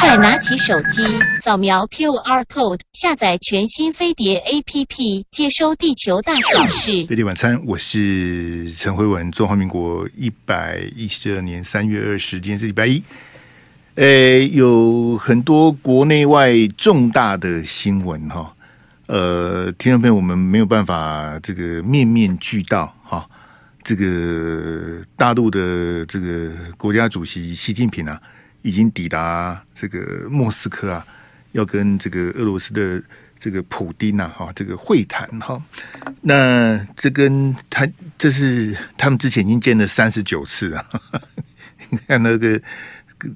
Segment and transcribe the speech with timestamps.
[0.00, 1.02] 快拿起手机，
[1.36, 7.04] 扫描 QR code，下载全新飞碟 APP，接收地球大小事。
[7.04, 9.30] 飞碟晚餐，我是陈辉文。
[9.30, 13.02] 中华民国一百一十二年三月二十，今天是礼拜一。
[13.96, 18.56] 诶，有很多国内外重大的新闻哈。
[19.04, 23.28] 呃，听众朋友，我们没有办法这个面面俱到哈。
[23.84, 28.18] 这个大陆的这个国家主席习近平啊。
[28.62, 31.06] 已经抵达这个莫斯科啊，
[31.52, 33.02] 要跟这个俄罗斯的
[33.38, 35.60] 这个普丁呐，哈，这个会谈哈。
[36.20, 40.84] 那这跟他这是他们之前已经见了三十九次啊，
[41.90, 42.60] 你看那个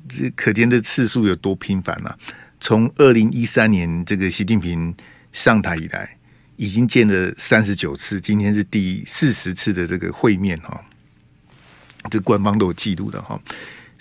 [0.09, 2.19] 这可见的次数有多频繁了。
[2.61, 4.95] 从二零一三年这个习近平
[5.33, 6.17] 上台以来，
[6.57, 10.83] 已经见了三十九次，今天是第四十次的这个会面哈。
[12.11, 13.41] 这官方都有记录的哈。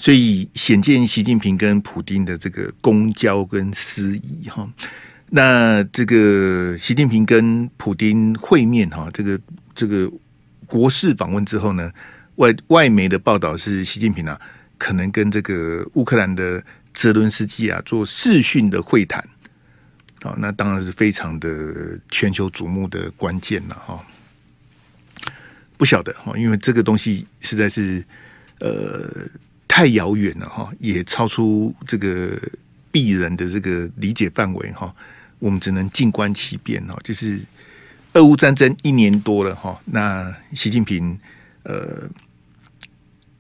[0.03, 4.70] 所以显见习近平跟普丁的这个公交跟私谊哈，
[5.30, 9.39] 那这个习近平跟普丁会面哈，这个
[9.73, 10.11] 这个
[10.66, 11.89] 国事访问之后呢，
[12.36, 14.38] 外外媒的报道是习近平啊，
[14.78, 16.61] 可能跟这个乌克兰的
[16.94, 19.25] 泽伦斯基啊做视讯的会谈，
[20.22, 24.06] 好，那当然是非常的全球瞩目的关键了哈，
[25.78, 28.03] 不晓得哈，因为这个东西实在是
[28.59, 29.09] 呃。
[29.75, 32.39] 太遥远了哈，也超出这个
[32.91, 34.93] 鄙人的这个理解范围哈。
[35.39, 36.95] 我们只能静观其变哈。
[37.03, 37.41] 就是
[38.13, 41.17] 俄乌战争一年多了哈，那习近平
[41.63, 42.07] 呃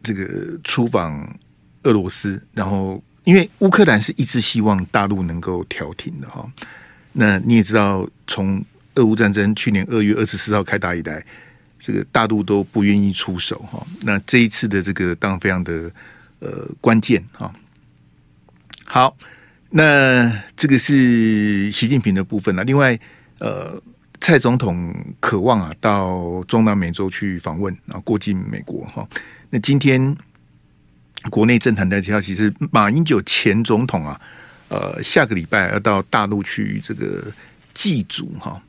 [0.01, 1.37] 这个出访
[1.83, 6.51] 俄罗斯，然后因为乌克兰是一直希望大陆能够调停的哈。
[7.11, 8.59] 那你也知道，从
[8.95, 11.23] 俄乌战争去年二月二十四号开打以来，
[11.79, 13.85] 这个大陆都不愿意出手哈。
[14.01, 15.91] 那这一次的这个当然非常的。
[16.43, 17.49] 呃，关键哈，
[18.83, 19.15] 好，
[19.69, 22.65] 那这个是习近平的部分了。
[22.65, 22.99] 另外，
[23.39, 23.81] 呃，
[24.19, 29.07] 蔡总统渴望啊到中南美洲去访问，然后过境美国哈。
[29.49, 30.13] 那今天
[31.29, 34.19] 国内政坛在提到，其实马英九前总统啊，
[34.67, 37.23] 呃，下个礼拜要到大陆去这个
[37.73, 38.61] 祭祖哈。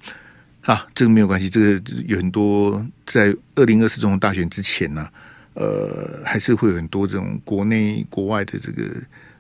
[0.60, 5.10] 啊，这个没有关系，这个有很多在二零二四总统大选之前呢、
[5.54, 8.82] 呃，还是会有很多这种国内国外的这个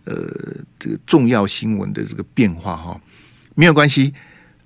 [0.04, 0.14] 呃
[0.78, 3.00] 这个重要新闻的这个变化哈，
[3.54, 4.14] 没有关系。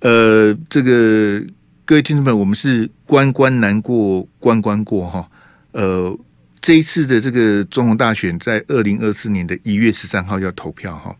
[0.01, 1.43] 呃，这个
[1.85, 5.27] 各位听众朋友，我们是关关难过关关过哈。
[5.71, 6.17] 呃，
[6.61, 11.15] 这一次的这个总统大选在二零二四年的一月十三号要投票哈。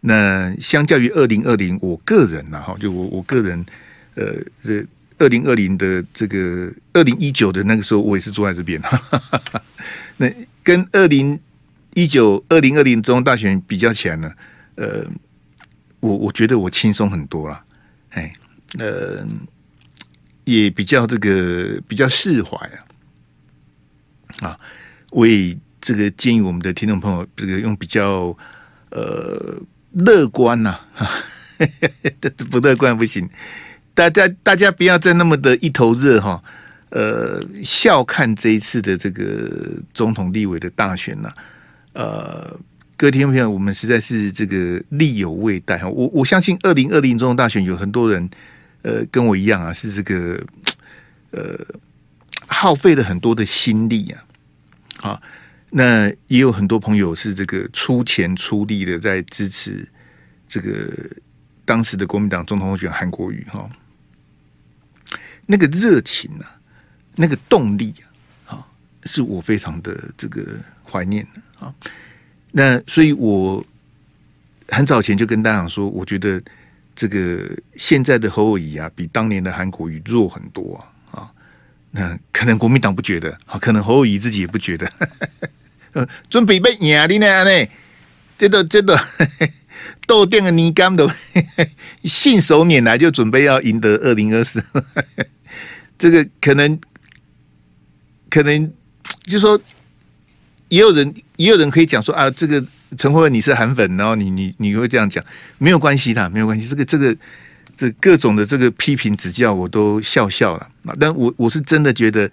[0.00, 3.64] 那相较于二零二零，我个人呐哈，就我我个人
[4.14, 4.84] 呃这。
[5.18, 8.80] 二零二零的这个二零一九的那个时候，我也是坐在这边。
[10.16, 11.38] 那跟二零
[11.94, 14.32] 一九、二零二零总统大选比较起来呢，
[14.76, 15.04] 呃，
[16.00, 17.64] 我我觉得我轻松很多了，
[18.10, 18.32] 哎，
[18.78, 19.26] 呃，
[20.44, 22.78] 也比较这个比较释怀啊。
[24.40, 24.60] 啊，
[25.10, 28.36] 我也这个建议我们的听众朋友，这个用比较
[28.90, 29.60] 呃
[29.92, 31.10] 乐观呐，啊，
[32.50, 33.28] 不乐观不行。
[33.98, 36.40] 大家，大家不要再那么的一头热哈，
[36.90, 39.50] 呃，笑看这一次的这个
[39.92, 41.34] 总统、立委的大选呐，
[41.94, 42.56] 呃，
[42.96, 45.88] 各位听众朋友，我们实在是这个力有未逮哈。
[45.88, 48.30] 我我相信，二零二零总统大选有很多人，
[48.82, 50.40] 呃，跟我一样啊，是这个
[51.32, 51.58] 呃
[52.46, 54.22] 耗费了很多的心力啊。
[54.98, 55.22] 好，
[55.70, 59.88] 那也有很多朋友是这个出钱出力的在支持
[60.46, 60.88] 这个
[61.64, 63.68] 当时的国民党总统候选韩国瑜哈。
[65.50, 66.60] 那个热情啊，
[67.16, 67.94] 那个动力
[68.46, 68.60] 啊，
[69.04, 70.44] 是我非常的这个
[70.84, 71.74] 怀念的啊。
[72.52, 73.64] 那所以，我
[74.68, 76.40] 很早前就跟大家讲说，我觉得
[76.94, 80.76] 这个现在的侯友宜啊，比当年的韩国瑜弱很多
[81.10, 81.18] 啊。
[81.18, 81.30] 啊，
[81.92, 84.86] 那可能国民党不觉得，啊，可能侯友宜自己也不觉得。
[85.94, 87.44] 呃，准备被赢的呢？
[87.44, 87.68] 呢，
[88.36, 89.00] 这个这个
[90.06, 91.10] 豆店的泥干都
[92.04, 94.62] 信手拈来，就准备要赢得二零二四。
[95.98, 96.78] 这个可能，
[98.30, 98.72] 可能
[99.24, 99.60] 就说，
[100.68, 102.64] 也有人也有人可以讲说啊，这个
[102.96, 105.22] 陈慧文你是韩粉，然后你你你会这样讲，
[105.58, 106.68] 没有关系的，没有关系。
[106.68, 107.16] 这个这个
[107.76, 110.70] 这各种的这个批评指教，我都笑笑了。
[111.00, 112.30] 但我我是真的觉得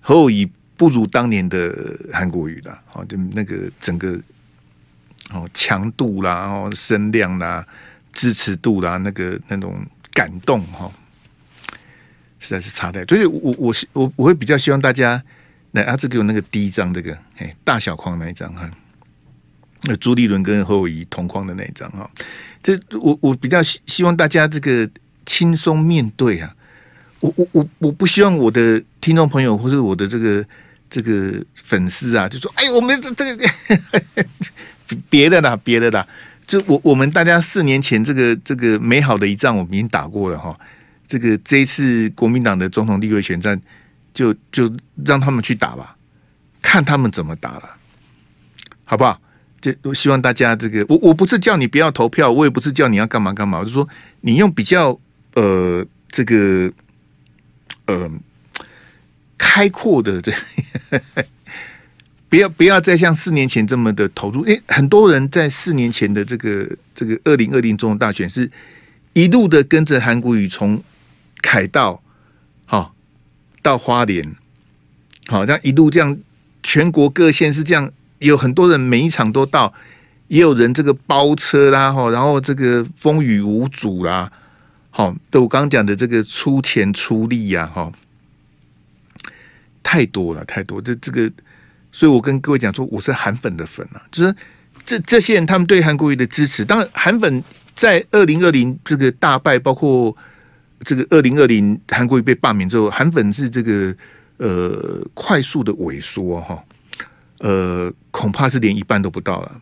[0.00, 4.18] 侯友不如当年的韩国瑜了，哦，就那个整个
[5.30, 7.64] 哦强度啦，然后声量啦，
[8.12, 10.90] 支持度啦，那个那种感动哈。
[12.44, 15.22] 实在是差太，所以我我是我我会比较希望大家
[15.72, 18.70] 来啊，这给我那个第一张这个哎大小框那一张哈，
[19.82, 22.08] 那朱立伦跟侯友宜同框的那一张哈，
[22.62, 24.88] 这我我比较希希望大家这个
[25.26, 26.54] 轻松面对啊，
[27.20, 30.44] 我我我我不希望我的听众朋友或者我的这个
[30.88, 33.48] 这个粉丝啊，就说哎，我们这这个
[35.10, 36.06] 别的啦，别的啦，
[36.46, 40.56] 就我我们大家四年前这个这个美好的一仗，我们已经打过了哈，
[41.06, 43.60] 这个这一次国民党的总统立委选战，
[44.12, 44.72] 就就
[45.04, 45.96] 让他们去打吧，
[46.62, 47.76] 看他们怎么打了，
[48.84, 49.20] 好不好？
[49.60, 53.88] 就我希望大家这个，我我不是叫你不要投票，我也不是叫你要干嘛干嘛，我就说
[54.20, 54.98] 你用比较
[55.34, 56.70] 呃这个
[57.86, 58.10] 呃
[59.38, 60.30] 开阔的这，
[62.28, 64.42] 不要不要再像四年前这么的投入。
[64.44, 68.50] 诶，很多人在四年前的这个这个二零二零总统大选，是
[69.14, 70.82] 一路的跟着韩国瑜从
[71.44, 72.02] 凯道
[72.64, 72.94] 好
[73.60, 74.34] 到花莲，
[75.26, 76.16] 好，这样一路这样
[76.62, 77.92] 全国各县是这样。
[78.20, 79.74] 有很多人每一场都到，
[80.28, 84.32] 也有人这个包车啦，哈，然后这个风雨无阻啦，
[84.88, 87.92] 好，对我刚讲的这个出钱出力呀，哈，
[89.82, 91.30] 太多了，太多，这这个，
[91.92, 94.34] 所以我跟各位讲说，我是韩粉的粉啊，就是
[94.86, 97.44] 这这些人他们对韩国瑜的支持，当然韩粉
[97.74, 100.16] 在二零二零这个大败，包括
[100.84, 103.96] 这个二零二零韩国瑜被罢免之后，韩粉是这个
[104.36, 106.62] 呃快速的萎缩哈。
[107.40, 109.60] 呃，恐怕是连一半都不到了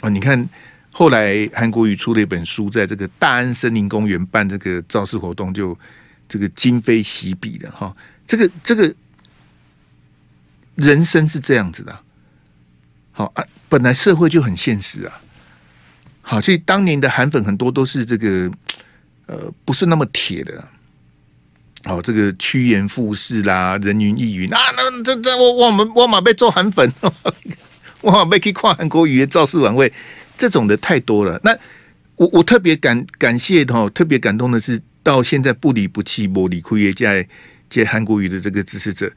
[0.00, 0.08] 啊！
[0.08, 0.48] 你看，
[0.90, 5.76] 后来韩国瑜出了一本书，在这个大安森林公园办这个造势活动，就
[6.26, 7.94] 这个今非昔比了哈。
[8.26, 8.94] 这个这个
[10.76, 11.98] 人生是这样子的，
[13.12, 15.20] 好啊，本来社会就很现实啊。
[16.22, 18.50] 好，所以当年的韩粉很多都是这个
[19.28, 20.68] 呃，不是那么铁的。
[21.84, 26.92] 哦，这个趋炎附势啦，人云亦云啊，那这这我我们我马被做韩粉，
[28.02, 29.90] 我马被去跨韩国语的造势晚会，
[30.36, 31.40] 这种的太多了。
[31.44, 31.56] 那
[32.16, 37.26] 我我特别感感谢哈，特别感动的是，到现在不离不弃、不离不弃在
[37.70, 39.10] 接韩国语的这个支持者，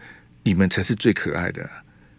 [0.44, 1.68] 你们才是最可爱的。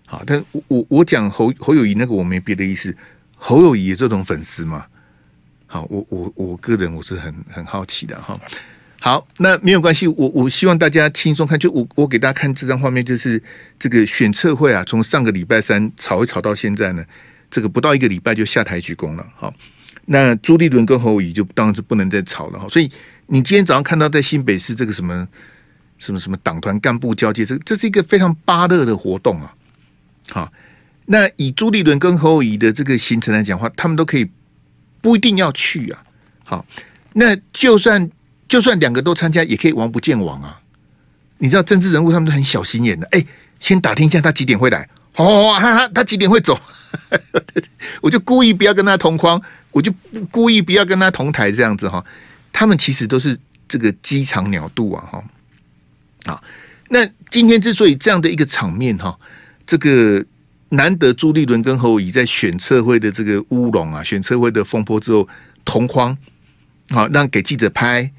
[0.07, 2.95] 好，但我我我讲侯侯友宜那个我没别的意思，
[3.37, 4.85] 侯友宜这种粉丝嘛，
[5.73, 8.39] 好，我我我个人我是很很好奇的哈。
[9.01, 11.59] 好，那没有关系，我我希望大家轻松看。
[11.59, 13.43] 就我我给大家看这张画面，就是
[13.79, 17.03] 这个选测会啊，从上个礼拜三吵一吵到现在呢，
[17.51, 19.27] 这个不到一个礼拜就下台鞠躬了。
[19.35, 19.51] 好，
[20.05, 22.69] 那朱立伦跟侯友就当然是不能再吵了哈。
[22.69, 22.91] 所以
[23.29, 25.27] 你今天早上看到在新北市这个什么
[25.97, 29.55] 什么什么党团干部交接，这这是一个非常芭乐的活动啊。
[30.29, 30.53] 好，
[31.07, 34.31] 那以朱立伦跟侯友的这个行程来讲话，他们都可以
[35.03, 36.03] 不一定要去啊。
[36.45, 36.67] 好，
[37.13, 38.11] 那就算。
[38.49, 40.61] 就算两个都参加，也可以王不见王啊！
[41.39, 43.27] 你知道政治人物他们都很小心眼的，哎，
[43.61, 46.61] 先打听一下他几点会来，哦，他他 他几点会走，
[48.03, 49.41] 我就故意不要跟他同框，
[49.71, 49.91] 我就
[50.31, 52.05] 故意不要跟他同台这样子哈。
[52.53, 55.25] 他们其实都是这个鸡肠鸟肚啊哈。
[56.27, 56.45] 好，
[56.91, 59.19] 那今天之所以这样的一个场面哈，
[59.67, 60.23] 这个
[60.73, 65.27] 难得朱立伦跟侯友谊在选测会的这个乌龙啊，选测会的风波之后
[65.65, 66.17] 同框，
[66.91, 68.11] 好让给记者拍。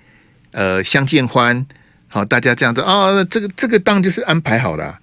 [0.56, 1.66] 呃，相见欢，
[2.08, 5.00] 好，大家这样子啊、这个这个当就是安排好了、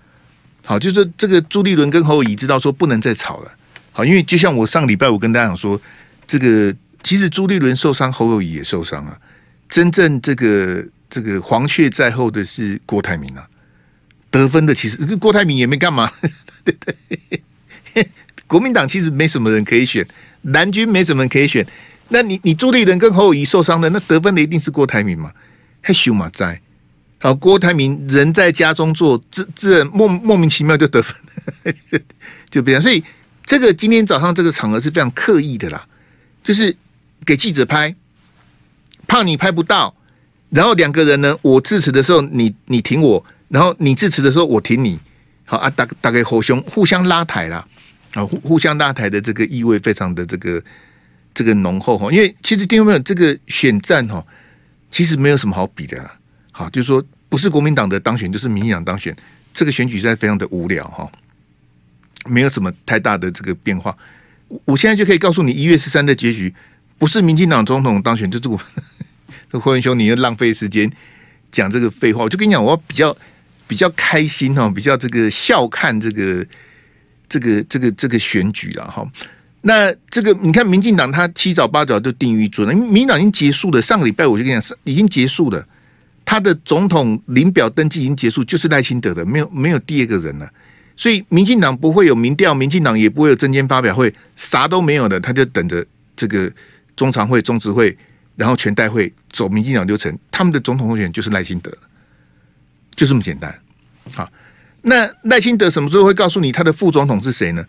[0.65, 3.51] 好，就是这个朱立伦跟侯友谊知道说不能再吵了，
[3.91, 5.81] 好，因为就像我上礼拜我跟大家讲说，
[6.25, 9.19] 这个其实朱立伦受伤，侯友谊也受伤啊，
[9.69, 13.45] 真正这个这个黄雀在后的是郭台铭啊，
[14.31, 16.13] 得分的其实郭台铭也没干嘛，
[16.65, 17.20] 对对，
[18.51, 20.05] 国民党其实没什么人可以选，
[20.43, 21.65] 蓝军没什么人可以选。
[22.09, 25.31] 那你你朱立伦跟侯友宜受伤的，那得分的一定是郭台铭嘛？
[25.81, 26.61] 还修马在？
[27.21, 31.15] 好，郭台铭人在家中坐，自自然莫莫名其妙就得分，
[32.51, 32.83] 就变。
[32.83, 33.05] 所以
[33.45, 35.87] 这个今天早上这个场合是非常刻意的啦，
[36.43, 36.75] 就是
[37.25, 37.95] 给记者拍，
[39.07, 39.95] 怕你拍不到，
[40.49, 44.99] 然后两个人呢，我致辞的时候你你挺我，然后你致辞的时候我挺你，
[45.45, 47.65] 好啊，大大概互相互相拉抬啦，
[48.15, 50.63] 啊，互互相拉台的这个意味非常的这个。
[51.33, 54.23] 这个浓厚哈，因为其实听众朋友，这个选战哈，
[54.91, 56.13] 其实没有什么好比的啦。
[56.51, 59.17] 好，就是说不是国民党的当选，就是民进党当选，
[59.55, 61.09] 这个选举赛非常的无聊哈，
[62.27, 63.97] 没有什么太大的这个变化。
[64.65, 66.53] 我现在就可以告诉你，一月十三的结局
[66.99, 68.61] 不是民进党总统当选，就是我。
[69.49, 70.91] 这霍元兄，你又浪费时间
[71.53, 73.17] 讲这个废话，我就跟你讲，我比较
[73.69, 76.45] 比较开心哈，比较这个笑看这个
[77.31, 79.11] 这个这个这个选举了哈。
[79.63, 83.81] 那这个你看，民进党他七早八早就定于准了，因为民党已经结束了。
[83.81, 85.67] 上个礼拜我就跟你讲，已经结束了，
[86.25, 90.51] 他的总统领表登记已经结束，就是赖清德的，没有没有第二个人了。
[90.97, 96.51] 所以民进党不会有民调，民进党也不会有政见发表会，啥都没有的，他就等着这个
[96.97, 97.97] 中常会、中执会，
[98.37, 101.71] 然后全代会走民进党流程，他们的总统候选人就是赖清德，
[102.95, 103.55] 就这么简单。
[104.15, 104.31] 好，
[104.83, 107.65] 那赖清德什么时候会告诉你他的副总统是谁呢？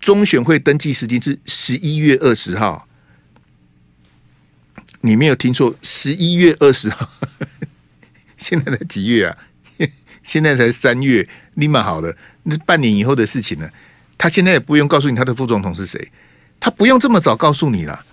[0.00, 2.86] 中选会登记时间是十一月二十号，
[5.00, 7.08] 你没有听错，十一月二十号。
[8.36, 9.38] 现在才几月啊？
[10.22, 12.14] 现在才三月，立马好了。
[12.42, 13.70] 那半年以后的事情呢？
[14.18, 16.10] 他现在也不用告诉你他的副总统是谁，
[16.60, 18.04] 他不用这么早告诉你了。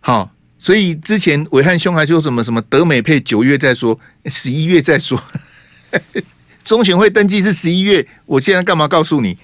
[0.00, 5.22] 好，所以之前暐瀚兄还说什么什么德美配九月再说，十一月再说。
[6.64, 9.36] 中选会登记是十一月，我现在干嘛告诉你？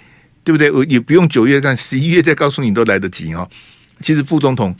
[0.45, 0.71] 对不对？
[0.71, 3.49] 我也不用九月干，十一月再告诉你都来得及哦。
[4.01, 4.75] 其实副总统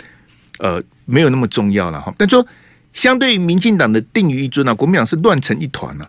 [0.59, 2.15] 呃没有那么重要了哈。
[2.17, 2.47] 但说
[2.93, 6.09] 相对于民进党的定于一尊啊，国民党是乱成一团啊。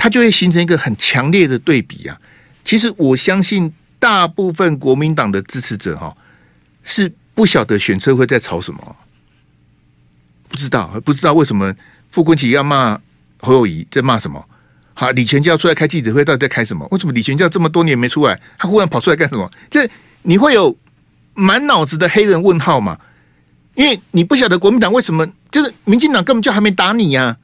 [0.00, 2.16] 它就会形成一个很强烈的对比啊！
[2.64, 6.16] 其实我相信大部分国民党的支持者哈
[6.84, 8.96] 是不晓得选车会在吵什么，
[10.48, 11.74] 不知道不知道为什么
[12.12, 13.00] 傅崐萁要骂
[13.40, 14.48] 侯友谊在骂什么？
[15.00, 16.84] 好，李全教出来开记者会到底在开什么？
[16.90, 19.48] 为什么李全教这么多年没出来，他忽然跑出来干什么？
[19.70, 19.88] 这
[20.22, 20.76] 你会有
[21.34, 22.98] 满脑子的黑人问号嘛？
[23.76, 27.36] 因为你不晓得国民党为什么就是民进党根本就还没打你呀、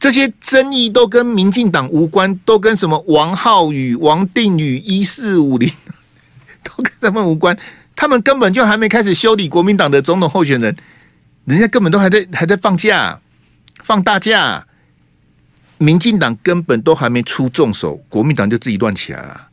[0.00, 5.70] 这些争议都跟民进党无关，都跟什么王浩宇、王定宇、一四五零
[6.64, 7.54] 都跟他们无关。
[7.94, 10.74] 他们根本就还没开始修理国民党的总统候选人，
[11.44, 13.20] 人家根本都还在还在放假、
[13.82, 14.66] 放大假。
[15.84, 19.48] 民进党根本都还没出重手，国民党就自己乱起来了，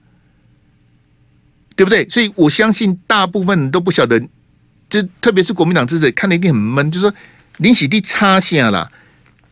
[1.75, 2.07] 对不对？
[2.07, 4.17] 所以我相信大部分人都不晓得，
[4.89, 7.13] 就特别是国民党支持看的一定很闷，就是说
[7.57, 8.89] 林喜地插线了。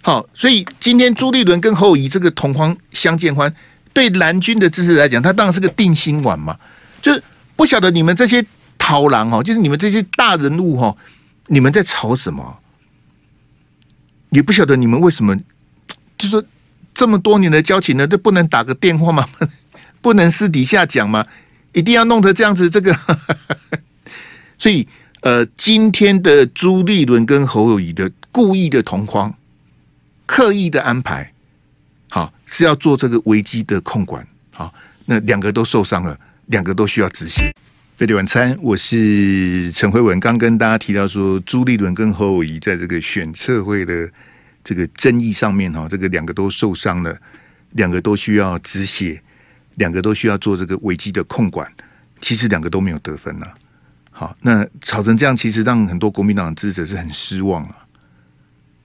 [0.02, 3.54] 好，所以今天朱立伦跟侯友宜这个同框相见欢，
[3.92, 6.58] 对蓝军的支持来讲，他当然是个定心丸嘛。
[7.02, 7.22] 就是
[7.58, 8.46] 不晓得你们这些
[8.78, 10.96] 逃狼哦，就是你们这些大人物哈，
[11.48, 12.60] 你们在吵什么？
[14.30, 15.36] 也不晓得你们为什么，
[16.18, 16.46] 就是
[17.00, 19.26] 这么多年的交情呢，都不能打个电话吗？
[20.04, 21.26] 不能私底下讲吗？
[21.72, 22.70] 一定要弄得这样子？
[22.70, 22.94] 这个，
[24.60, 24.86] 所以
[25.22, 29.34] 呃，今天的朱立伦跟侯友宜的故意的同框。
[30.26, 31.32] 刻意的安排，
[32.10, 34.74] 好是要做这个危机的控管，好，
[35.06, 37.56] 那两个都受伤了，两个都需要止血。
[37.96, 44.12] 飞碟晚餐，我是陈辉文，刚跟大家提到说，朱立伦跟侯友宜在这个选策会的
[44.64, 47.18] 这个争议上面，哈，这个两个都受伤了，
[47.72, 49.22] 两个都需要止血，
[49.76, 51.72] 两个都需要做这个危机的控管，
[52.22, 53.54] 其实两个都没有得分了，
[54.12, 57.86] 好，那吵成这样，其实让很多国民党的支持者是很失望啊。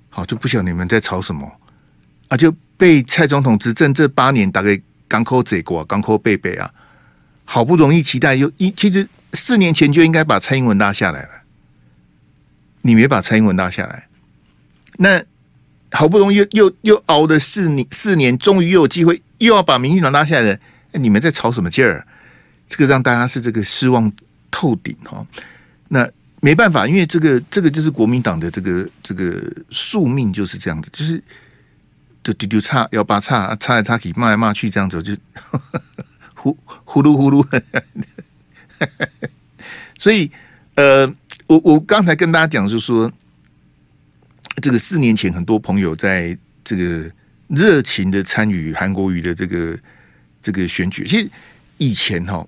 [0.09, 1.51] 好，就不晓得你们在吵什么
[2.29, 2.37] 啊？
[2.37, 6.73] 就被蔡总统执政这八年，大概港口贼过，港口贝贝啊，
[7.45, 11.31] 好不容易期待又一，其实四年前就应该把蔡英文拉下来了，
[12.83, 14.07] 你没把蔡英文拉下来，
[14.99, 15.21] 那
[15.95, 20.59] 好不容易又又又熬了四年，四年终于又有机会又要把民进党拉下来了，
[20.93, 22.07] 你们在吵什么劲儿？
[22.69, 24.13] 这个让大家是这个失望
[24.51, 25.27] 透顶哈。
[25.89, 26.07] 那。
[26.41, 31.19] 没办法，因为这个这个就是国民党的这个这个宿命就是这样子，就是
[32.23, 35.17] 就丢丢叉要把叉叉来叉去骂来骂去这样子，就
[36.37, 37.63] 呼呼噜呼噜。
[39.99, 40.31] 所以
[40.75, 41.11] 呃，
[41.47, 43.11] 我我刚才跟大家讲，就是说
[44.63, 47.11] 这个四年前很多朋友在这个
[47.49, 49.79] 热情的参与韩国瑜的这个
[50.43, 51.31] 这个选举，其实
[51.79, 52.47] 以前哈。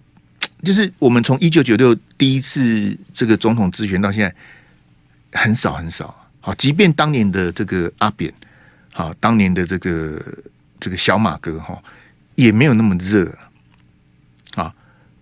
[0.64, 8.32] 就是我们从一九九六第一次这个总统咨询到现在很少很少，好，即便当年的这个阿扁，
[8.94, 10.20] 好，当年的这个
[10.80, 11.80] 这个小马哥哈，
[12.36, 13.30] 也没有那么热
[14.54, 14.74] 啊。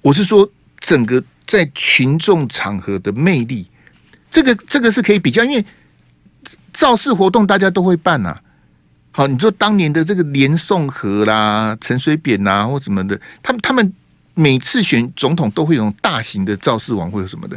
[0.03, 0.49] 我是说，
[0.79, 3.67] 整个在群众场合的魅力，
[4.31, 5.65] 这个这个是可以比较，因为
[6.75, 8.37] 造势活动大家都会办呐。
[9.13, 13.91] 好，你说当年的这个连宋和啦、陈水扁呐或什么的，他们他们。
[14.37, 17.57] 每次选总统都会有大型的造势晚会什么的，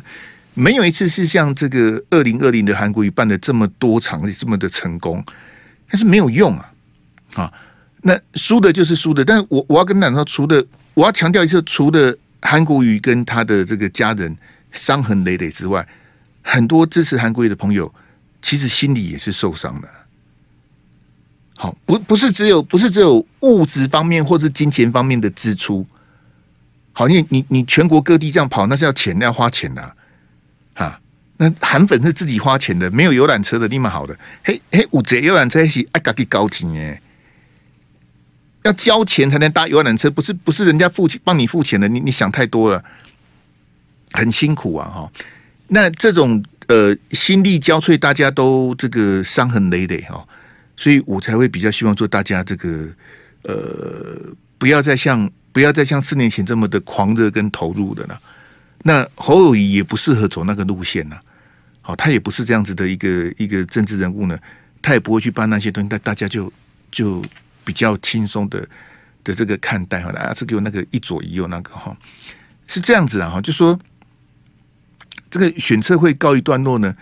[0.53, 5.25] 没有一次是像这个二零二零的韩国瑜办的这么多场，这么的成功，
[5.89, 6.71] 但是没有用啊！
[7.33, 7.53] 啊，
[8.03, 9.25] 那输的就是输的。
[9.25, 14.37] 但是我我要跟大家说，除了我要强调一次，除了韩国瑜跟他的这个家人
[14.71, 15.83] 伤痕累累之外，
[16.43, 17.91] 很多支持韩国瑜的朋友
[18.47, 19.89] 其实心里也是受伤的。
[21.57, 25.85] 好，不不是只有不是只有物质方面或是金钱方面的支出。
[26.93, 29.95] 好，你你你全国各地这样跑，那是要钱，要花钱的
[30.75, 30.97] 啊！
[31.35, 34.17] 那韩粉是自己花钱的，没有游览车的，立马好的。
[34.45, 37.01] 嘿嘿，五折游览车是爱家己交钱诶。
[38.63, 42.81] 要交钱才能搭游览车，不是不是人家付钱帮你付钱的，你你想太多了，
[44.13, 45.11] 很辛苦啊哈。
[45.67, 50.25] 那这种呃心力交瘁，大家都这个伤痕累累哈，
[50.75, 52.87] 所以我才会比较希望说大家这个
[53.43, 54.17] 呃
[54.57, 58.19] 不要再像不要再像四年前这么的狂热跟投入的了。
[58.83, 61.17] 那侯友谊也不适合走那个路线呐，
[61.81, 64.37] 好，他也不是这样子的一个一个政治人物呢，
[64.81, 66.51] 他也不会去办那些东西，但大家就
[66.91, 67.21] 就
[67.65, 68.65] 比较轻松的
[69.23, 71.97] 的这个看待哈，大家是给我那个一左一右那个哈，
[72.67, 73.77] 是这样子啊哈，就说
[75.29, 76.95] 这个选测会告一段落呢，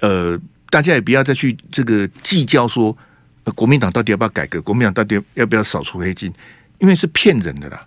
[0.00, 0.38] 呃，
[0.70, 2.96] 大家也不要再去这个计较说，
[3.44, 6.32] 呃，国民党到底要不要改革，国民党到底要不要扫除黑金，
[6.78, 7.86] 因为是骗人的啦。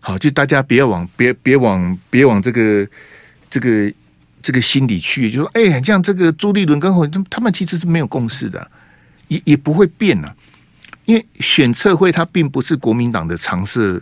[0.00, 2.88] 好，就大家不要往别别往别往这个
[3.48, 3.92] 这个
[4.42, 8.70] 这个心里去，就说哎，像这个朱立伦跟侯，他们其实是没有共识的，
[9.28, 10.34] 也也不会变啊。
[11.04, 14.00] 因为选测会它并不是国民党的常设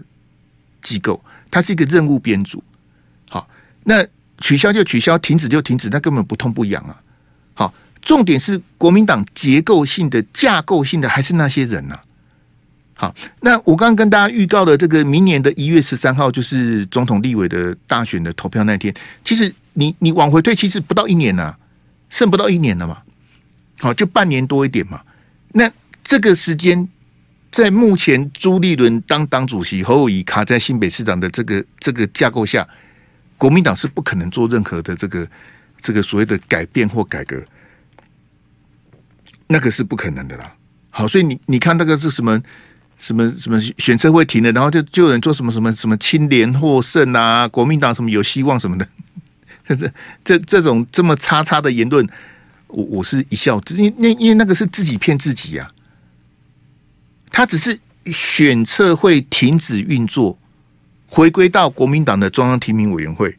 [0.82, 2.62] 机构，它是一个任务编组。
[3.28, 3.48] 好，
[3.84, 4.06] 那
[4.40, 7.00] 取消就取消，停止就停止，那根本不痛不痒啊。
[7.54, 12.02] 好，重点是国民党结构性的、架构性的，还是那些人呢、啊？
[12.94, 18.94] 好，那我刚刚跟大家预告的这个明年的一月十三号就是总统、立委的大选的投票那天。
[19.24, 21.58] 其实你你往回退，其实不到一年呐、啊，
[22.10, 22.98] 剩不到一年了嘛。
[23.80, 25.00] 好，就半年多一点嘛。
[25.52, 25.70] 那
[26.04, 26.86] 这个时间，
[27.50, 32.68] 在目前朱立伦当党主席，侯友宜卡在新北市长的这个这个架构下，
[33.40, 35.26] 国民党是不可能做任何的这个
[35.80, 37.42] 这个所谓的改变或改革，
[39.46, 40.54] 那个是不可能的啦。
[40.90, 42.40] 好，所以你你看那个是什么？
[43.00, 48.86] 什么什么选测会停了，然后就就有人做什么什么什么清廉获胜啊，国民党什么有希望什么的，
[49.66, 49.90] 这
[50.22, 52.06] 这这种这么叉叉的言论，
[52.66, 55.66] 我我是一笑之，因为那因为那个是自己骗自己呀、
[57.30, 57.80] 他只是
[58.12, 60.38] 选测会停止运作，
[61.10, 63.36] 回归到国民党的中央提名委员会，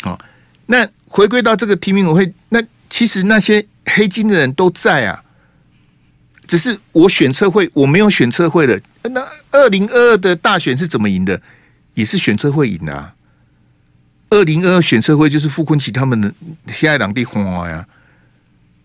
[0.00, 0.18] 好，
[0.66, 5.22] 那回归到这个提名委员会，那其实那些黑金的人都在啊。
[6.46, 8.80] 只是我选测会，我没有选测会的。
[9.02, 11.38] 那二零二二的大选是怎么赢的？
[11.92, 13.12] 也是选测会赢的啊。
[14.30, 16.32] 二零二二选测会就是傅昆萁他们的
[16.66, 17.86] 天爱两地花呀。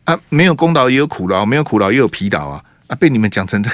[0.04, 2.66] 啊，没有功劳也有苦劳，没有苦劳也有皮劳啊。
[2.88, 3.72] 啊，被你们讲成这，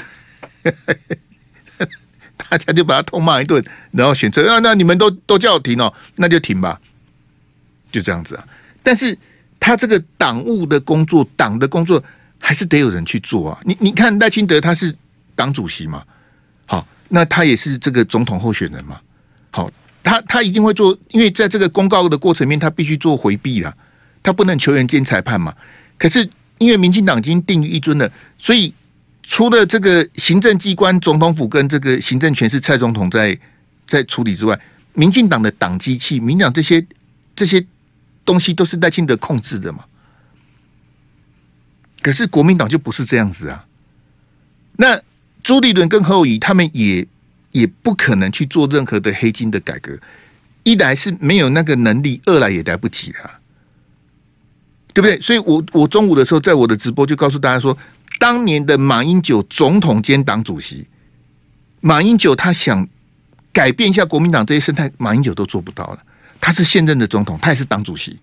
[2.40, 6.80] 大家就把他痛骂一顿，然后选择啊，那你们都都叫停哦，那就停吧，
[7.92, 8.48] 就这样子啊。
[8.82, 9.16] 但是
[9.60, 12.04] 他这个党务的工作，党的工作。
[12.42, 13.60] 还是得有人去做啊！
[13.66, 14.96] 你你看赖清德他是
[15.36, 16.02] 党主席嘛，
[16.66, 18.98] 好，那他也是这个总统候选人嘛，
[19.52, 19.70] 好，
[20.02, 23.76] 他他一定会做，因为在这个公告的过程里面，他必须做回避啦，
[24.24, 25.54] 他不能球员兼裁判嘛。
[25.98, 28.74] 可是因为民进党已经定于一尊了，所以
[29.30, 33.40] 除了这个行政机关总统府跟这个行政权是蔡总统在
[33.86, 34.60] 在处理之外，
[34.94, 36.84] 民进党的党机器、民党这些
[37.36, 37.64] 这些
[38.26, 39.86] 东西都是赖清德控制的嘛。
[42.02, 43.66] 可是国民党就不是这样子啊！
[44.78, 45.00] 那
[45.44, 47.06] 朱立伦跟侯友宜他们也
[47.52, 49.96] 也不可能去做任何的黑金的改革，
[50.64, 53.39] 一来是没有那个能力，二来也来不及了，
[54.94, 55.20] 对不对？
[55.22, 57.78] 所以我我中午的时候在我的直播就告诉大家说，
[58.20, 60.88] 当年的马英九总统兼党主席，
[61.82, 62.88] 马英九他想
[63.54, 66.00] 改变一下国民党这些生态，马英九都做不到了。
[66.42, 68.20] 他是现任的总统，他也是党主席。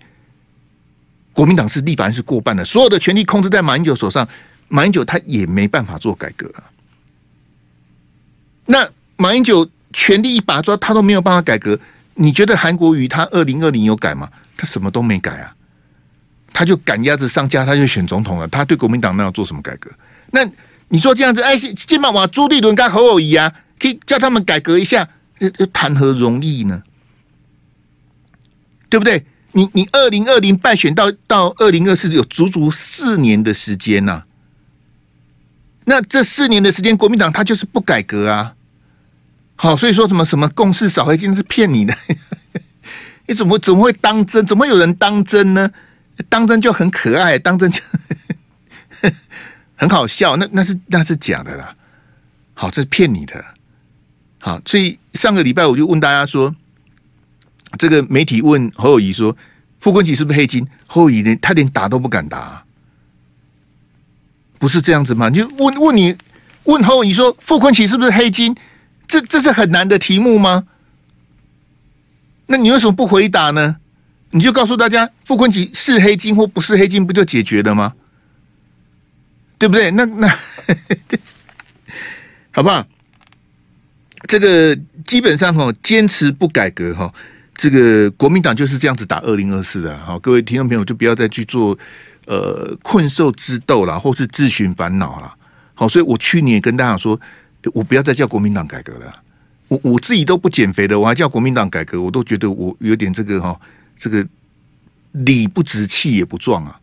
[1.32, 4.26] 国民党是立法是过半的，所有的权力控制在马英九手上，
[4.68, 6.64] 马英九他也没办法做改革啊。
[8.66, 11.78] 那马英九权力一把抓，他都没有办法改革。
[12.14, 14.28] 你觉得韩国瑜他二零二零有改吗？
[14.56, 15.55] 他什么都没改啊，
[16.56, 18.48] 他就赶鸭子上架，他就选总统了。
[18.48, 19.90] 他对国民党那要做什么改革？
[20.30, 20.40] 那
[20.88, 25.06] 你说这样子，哎，金马瓦、朱立伦跟侯友谊啊，可以叫他们改革一下，
[25.70, 26.82] 谈何容易呢？
[28.88, 29.26] 对不对？
[29.52, 34.22] 你你二零二零败选到到二零二四有足足四年的时间呐、
[35.84, 38.54] 那这四年的时间，国民党他就是不改革啊。
[39.56, 41.94] 好，所以说什么什么共识扫黑金是骗你的，
[43.28, 44.46] 你怎么怎么会当真？
[44.46, 45.70] 怎么有人当真呢？
[46.28, 47.80] 当真就很可爱，当真就
[49.76, 50.36] 很好笑。
[50.36, 51.74] 那那是那是假的啦。
[52.54, 53.44] 好，这是骗你的。
[54.38, 56.54] 好，所以上个礼拜我就问大家说。
[57.78, 59.36] 这个媒体问侯友宜说
[59.80, 62.64] ：“傅昆萁是不是黑金？”侯友宜连他连答都不敢答，
[64.58, 65.28] 不是这样子吗？
[65.28, 66.16] 你就问问你
[66.62, 68.56] 问侯友宜说：“傅昆萁是不是黑金？”
[69.06, 70.66] 这这是很难的题目吗？
[72.46, 73.76] 那你为什么不回答呢？
[74.36, 77.94] 你就告诉大家，傅崐萁是黑金或不是黑金，不就解决了吗？
[79.56, 79.90] 对不对？
[79.92, 80.28] 那那
[82.52, 82.86] 好不好？
[84.28, 87.10] 这个基本上哈，坚持不改革哈，
[87.54, 89.96] 这个国民党就是这样子打二零二四的。
[89.96, 91.78] 好，各位听众朋友就不要再去做
[92.26, 95.34] 呃困兽之斗啦，或是自寻烦恼啦。
[95.72, 97.18] 好，所以我去年跟大家说，
[97.72, 99.22] 我不要再叫国民党改革了。
[99.68, 103.58] 我我自己都不减肥的，我还叫国民党改革，我都觉得我有点这个哈，
[103.98, 104.26] 这个
[105.12, 106.80] 理不直气也不壮啊。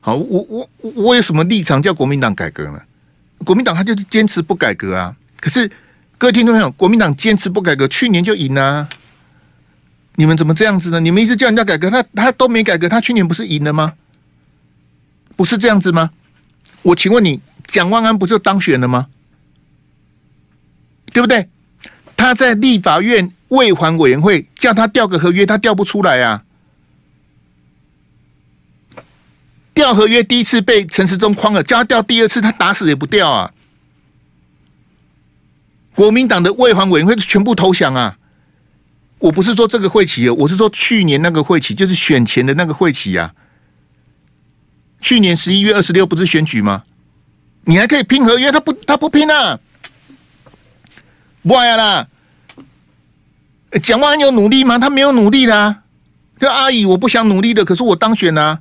[0.00, 2.80] 好，我我我有什么立场叫国民党改革呢？
[3.44, 5.16] 国民党他就是坚持不改革啊。
[5.40, 5.70] 可是
[6.18, 8.88] 各位听众朋友，国民党坚持不改革，去年就赢了啊。
[10.16, 11.00] 你们怎么这样子呢？
[11.00, 13.94] 你们一直叫人家改革，他他都没改革，他去年不是赢了吗？
[15.36, 16.10] 不是这样子吗？
[16.82, 17.40] 我请问你。
[17.66, 19.06] 蒋万安不就当选了吗？
[21.12, 21.48] 对不对？
[22.20, 26.44] 他在立法院未还委员会叫他调个合约，他调不出来啊！
[29.72, 33.54] 调合约第一次被陈时中框了，叫他调第二次，他打死也不调啊！
[35.94, 38.18] 国民党的未还委员会全部投降啊！
[39.20, 43.32] 我不是说这个会期，我是说去年那个会期，就是选前的那个会期呀。
[45.00, 46.84] 去年十一月二十六不是选举吗？
[47.64, 49.58] 你还可以拼合约，他不，他不拼啊！
[51.42, 52.08] 不爱啦。
[53.82, 54.78] 蒋万有努力吗？
[54.78, 55.82] 他没有努力的啊。
[56.38, 58.60] 这阿姨，我不想努力的，可是我当选了啊，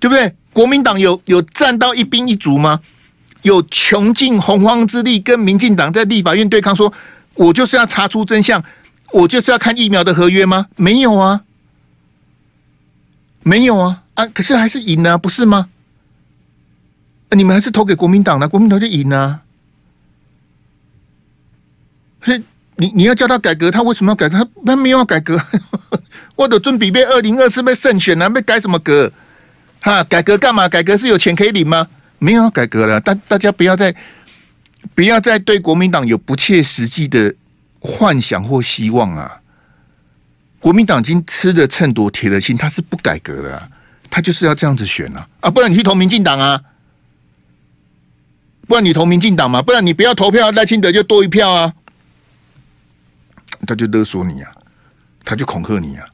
[0.00, 0.34] 对不对？
[0.52, 2.80] 国民党有有站到一兵一卒吗？
[3.42, 6.92] 有穷尽洪荒之力跟民进党在立法院对抗，说
[7.34, 8.62] 我就是要查出真相，
[9.12, 10.66] 我就是要看疫苗的合约吗？
[10.76, 11.42] 没有啊，
[13.42, 14.26] 没有啊啊！
[14.26, 15.68] 可是还是赢了，不是吗？
[17.30, 19.42] 你们还是投给国民党了，国民党就赢了。
[22.28, 22.42] 所以
[22.76, 24.28] 你你要叫他改革，他为什么要改？
[24.28, 25.40] 他他没有要改革。
[26.36, 29.10] 我的尊比被二零二四被胜选了，被改什么革？
[29.80, 30.68] 哈，改革干嘛？
[30.68, 31.88] 改革是有钱可以领吗？
[32.18, 33.00] 没有要改革了。
[33.00, 33.94] 大大家不要再
[34.94, 37.34] 不要再对国民党有不切实际的
[37.80, 39.40] 幻想或希望啊！
[40.60, 43.70] 国民党已经吃的秤砣铁了心，他是不改革的，
[44.10, 45.26] 他就是要这样子选啊！
[45.40, 46.60] 啊，不然你去投民进党啊！
[48.66, 49.62] 不然你投民进党嘛？
[49.62, 51.72] 不然你不要投票，赖清德就多一票啊！
[53.68, 54.50] 他就勒索你啊，
[55.26, 56.08] 他就恐吓你啊！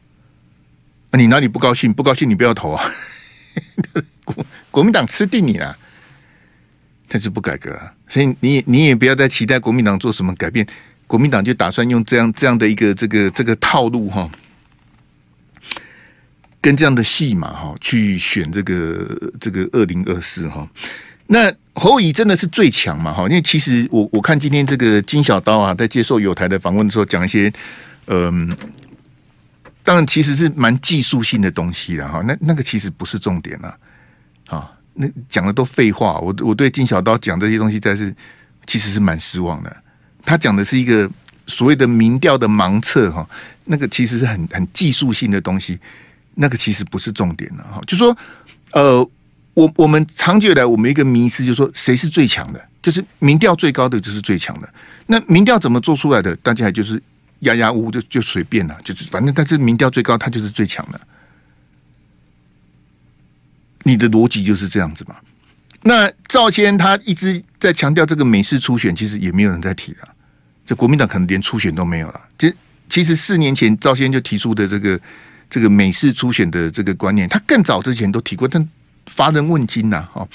[1.12, 1.94] 你哪里不高兴？
[1.94, 2.84] 不高兴你不要投啊！
[4.26, 5.78] 国国民党吃定你了，
[7.08, 7.94] 他就不改革啊！
[8.08, 10.66] 所以你你也不要再期待国民党做什么改变，
[11.06, 14.28] 国民党就打算用这样这样的一个这个这个套路哈，
[16.60, 20.68] 跟这样的戏码哈去选这个这个二零二四哈。
[21.34, 23.12] 那侯乙真的是最强嘛？
[23.12, 27.52] 哈，因为其实我我看今天这个金小刀啊，在接受友台的访问的时候，讲一些
[28.06, 28.56] 嗯、
[29.82, 32.22] 当然其实是蛮技术性的东西的哈。
[32.24, 33.76] 那那个其实不是重点啊，
[34.46, 36.20] 啊，那讲的都废话。
[36.20, 38.14] 我我对金小刀讲这些东西，在是
[38.64, 39.76] 其实是蛮失望的。
[40.24, 41.10] 他讲的是一个
[41.48, 43.28] 所谓的民调的盲测哈，
[43.64, 45.80] 那个其实是很很技术性的东西，
[46.36, 47.80] 那个其实不是重点的哈。
[47.88, 48.16] 就说
[48.70, 49.10] 呃。
[49.54, 52.60] 我我们长久以来，我们一个迷思就是说，谁是最强的？
[52.82, 54.68] 就是民调最高的就是最强的。
[55.06, 56.34] 那民调怎么做出来的？
[56.36, 57.00] 大家就是
[57.40, 61.00] 压压呜就就随便了，就是反正但是民调最高，他就是最强的。
[63.84, 65.14] 你的逻辑就是这样子嘛？
[65.82, 70.08] 那赵先他一直在强调这个美式初选，其实也没有人在提了。
[70.66, 72.20] 这国民党可能连初选都没有了。
[72.38, 72.52] 其
[72.88, 75.00] 其实四年前赵先就提出的这个
[75.48, 78.68] 这个美式初选的这个观念，他更早之前都提过，但。
[79.06, 80.26] 乏人问津呐，哈。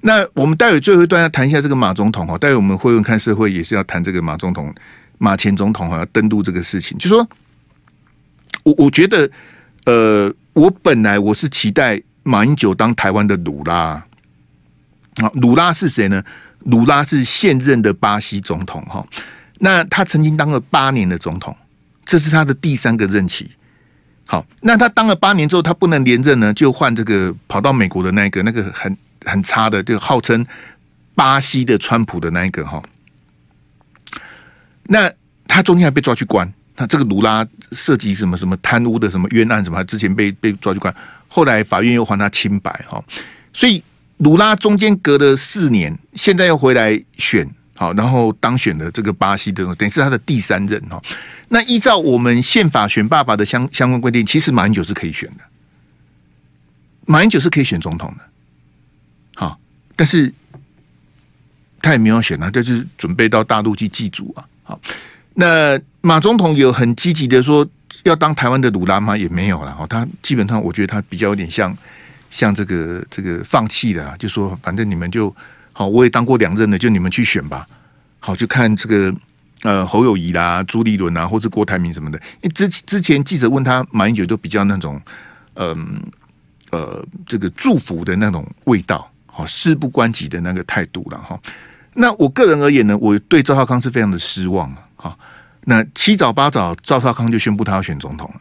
[0.00, 2.38] 那我们待会最后一段要谈一下这个马总统哈。
[2.38, 4.72] 待会我们会问看社会也是要谈这个马总统、
[5.18, 6.96] 马前总统哈要登陆这个事情。
[6.98, 7.28] 就说，
[8.62, 9.28] 我我觉得，
[9.86, 14.06] 呃，我本来我是期待马英九当台湾的鲁拉啊。
[15.34, 16.22] 鲁拉是谁呢？
[16.60, 19.04] 鲁拉是现任的巴西总统哈。
[19.58, 21.56] 那他曾经当了八年的总统，
[22.04, 23.50] 这是他的第三个任期。
[24.30, 30.44] 好，那他当了八年之后，他不能连任呢，就换这个跑到美国的那一个，那个很很差的，就号称
[31.14, 32.82] 巴西的川普的那一个哈。
[34.82, 35.10] 那
[35.46, 40.94] 他中间还被抓去关，那这个卢拉涉及什么什么贪污的什么冤案什么，之前被被抓去关，
[41.26, 43.02] 后来法院又还他清白哈。
[43.54, 43.82] 所以
[44.18, 47.48] 卢拉中间隔了四年，现在又回来选。
[47.78, 51.00] 好，然后当选的这个巴西的，等于是他的第三任哈。
[51.46, 55.44] 那依照我们宪法选爸爸的相相关规定，其实马英九是可以选的，
[57.06, 58.24] 马英九是可以选总统的。
[59.36, 59.60] 好，
[59.94, 60.34] 但是
[61.80, 64.44] 他也没有选啊，就是准备到大陆去祭祖啊。
[64.64, 64.80] 好，
[65.34, 67.64] 那马总统有很积极的说
[68.02, 69.16] 要当台湾的鲁拉吗？
[69.16, 69.72] 也没有了。
[69.72, 71.78] 哈，他基本上我觉得他比较有点像
[72.28, 75.32] 像这个这个放弃的，就说反正你们就。
[75.78, 77.64] 好，我也当过两任的，就你们去选吧。
[78.18, 79.14] 好，就看这个
[79.62, 82.20] 呃侯友谊啦、朱立伦啊，或者郭台铭什么的。
[82.40, 85.00] 因之之前记者问他，马英九都比较那种
[85.54, 86.02] 嗯
[86.72, 91.40] 呃，呃这个祝福的那种味道，好事不关己的那个态度了哈。
[91.94, 94.82] 那我个人而言呢，我对赵少康是非常的失望啊。
[94.96, 95.18] 好，
[95.60, 98.40] 那七早八早赵少康就宣布他要选总统了。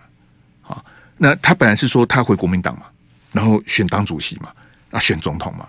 [0.62, 0.84] 好，
[1.18, 2.88] 那他本来是说他回国民党嘛，
[3.32, 4.50] 然后选党主席嘛，
[4.90, 5.68] 啊选总统嘛，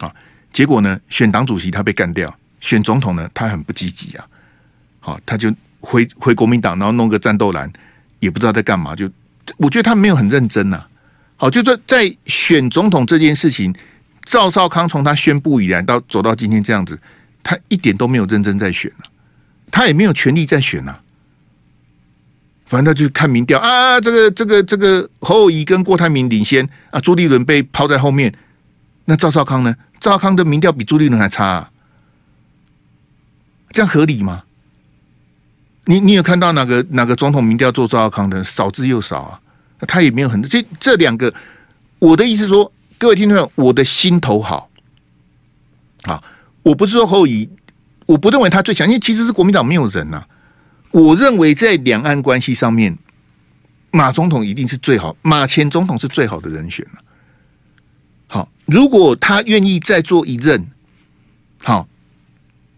[0.00, 0.12] 啊
[0.54, 2.34] 结果呢选党主席他被干掉。
[2.60, 4.24] 选总统呢，他很不积极啊，
[4.98, 7.70] 好，他就回回国民党，然后弄个战斗蓝，
[8.20, 8.96] 也不知道在干嘛。
[8.96, 9.06] 就
[9.58, 10.88] 我觉得他没有很认真呐、啊。
[11.36, 13.74] 好，就说在选总统这件事情，
[14.24, 16.98] 赵少康从他宣布以来到走到今天这样子，
[17.42, 19.04] 他一点都没有认真在选啊，
[19.70, 20.98] 他也没有权力在选啊。
[22.64, 28.32] 反正他就看民调啊，这个这个这个侯友宜跟郭台铭领先啊，朱立伦被抛在后面。
[29.04, 29.76] 那赵少康呢？
[30.04, 31.70] 赵康的民调比朱立伦还差啊。
[33.70, 34.44] 这样合理吗？
[35.86, 39.40] 你你有看到哪个哪个总统民调做赵康的少之又少啊？
[39.88, 41.32] 他也没有很多这这两个。
[42.00, 44.68] 我的意思说，各位听众，我的心头好
[46.02, 46.22] 啊！
[46.62, 47.48] 我不是说侯友宜，
[48.04, 50.22] 我不认为他最强，因为其实是国民党没有人呐、
[50.90, 52.98] 我认为在两岸关系上面，
[53.90, 57.00] 马总统一定是最好，马前总统是最好的人选了。
[58.66, 60.66] 如果他愿意再做一任，
[61.58, 61.88] 好。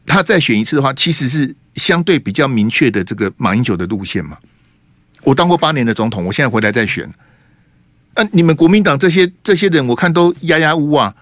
[0.09, 4.38] 他再选一次的话，其实是相对比较明确的这个马英九的路线嘛。
[5.25, 7.12] 我当过八年的总统，我现在回来再选。
[8.14, 11.12] 那、你们国民党这些这些人，我看都压压乌啊，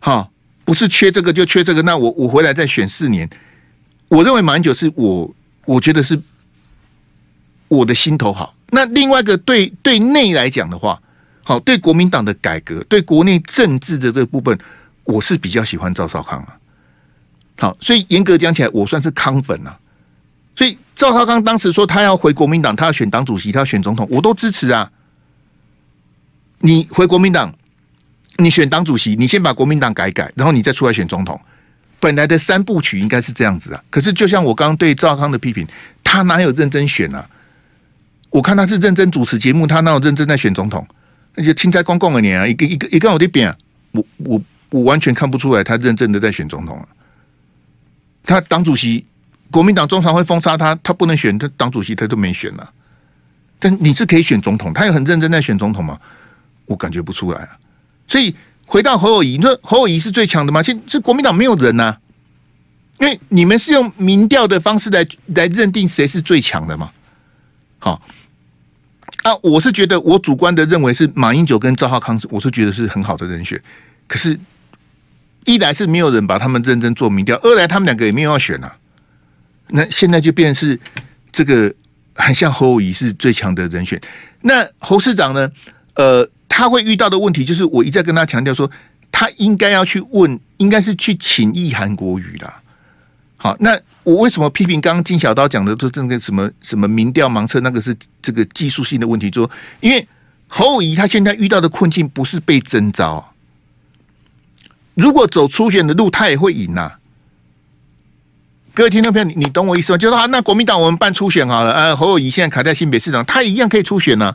[0.00, 0.30] 哈，
[0.66, 1.80] 不是缺这个就缺这个。
[1.80, 3.26] 那我我回来再选四年，
[4.08, 5.34] 我认为马英九是我
[5.64, 6.20] 我觉得是
[7.68, 8.54] 我的心头好。
[8.68, 11.02] 那另外一个对对内来讲的话，
[11.50, 14.56] 好，对国民党的改革，对国内政治的这个部分，
[15.02, 16.56] 我是比较喜欢赵少康啊。
[17.58, 19.76] 好，所以严格讲起来，我算是康粉啊。
[20.54, 24.88] 所以赵少康当时说他要回国民党，他要选党主席，他要选总统，我都支持啊。
[26.60, 27.52] 你回国民党，
[28.36, 31.40] 你选党主席，你先把国民党改改，然后你再出来选总统。
[31.98, 33.82] 本来的三部曲应该是这样子啊。
[33.90, 35.66] 可是就像我刚刚对赵少康的批评，
[36.04, 37.28] 他哪有认真选啊？
[38.28, 40.86] 我看他是认真主持节目，他哪有认真在选总统？
[41.34, 43.54] 那些青菜公共的年啊，一个一个一个我的扁，
[43.92, 46.88] 我我我完全看不出来他认真的在选总统啊。
[48.24, 49.04] 他党主席，
[49.50, 52.72] 国民党中常会封杀他，他不能选，他党主席他都没选了。
[53.58, 55.98] 但你是可以选总统，他也很认真在选总统吗？
[56.66, 57.58] 我感觉不出来啊。
[58.06, 58.34] 所以
[58.66, 60.62] 回到侯友谊，你说侯友谊是最强的吗？
[60.62, 62.00] 现这国民党没有人呐、啊，
[63.00, 66.90] 因为你们是用民调的方式来来认定谁是最强的嘛。
[67.78, 68.00] 好，
[69.22, 73.60] 啊，我是觉得我主观的认为是马英九跟赵浩康，我是觉得是很好的人选，
[74.06, 74.38] 可是。
[75.46, 78.76] 一来是没有人把他们认真做民调，二来他们两个也没有要选啊。
[79.68, 80.78] 那现在就变成是
[81.32, 81.74] 这个
[82.14, 83.98] 很像侯友宜是最强的人选。
[84.42, 85.50] 那侯市长呢？
[85.94, 88.70] 呃，他会遇到的问题就是，我一再跟他强调说，
[89.10, 92.52] 他应该要去问，应该是去请益韩国瑜的。
[93.38, 99.30] 好，那我为什么批评刚刚金小刀讲的说这个什么什么民调盲测，那个是这个技术性的问题？
[99.30, 100.08] 说，因为
[100.48, 103.34] 侯友谊他现在遇到的困境不是被征召。
[104.94, 106.98] 如果走初选的路，他也会赢呐、啊。
[108.72, 109.98] 各位听众朋友，你你懂我意思吗？
[109.98, 111.72] 就是说啊，那国民党我们办初选好了。
[111.72, 114.34] 呃，侯友谊现在卡在新北市长，他一样可以初选呢、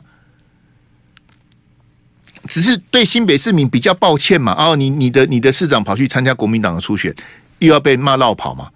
[2.46, 4.54] 只是对新北市民比较抱歉嘛。
[4.56, 7.14] 哦，你你的你的市长跑去参加国民党的初选，
[7.58, 8.68] 又要被骂落跑嘛，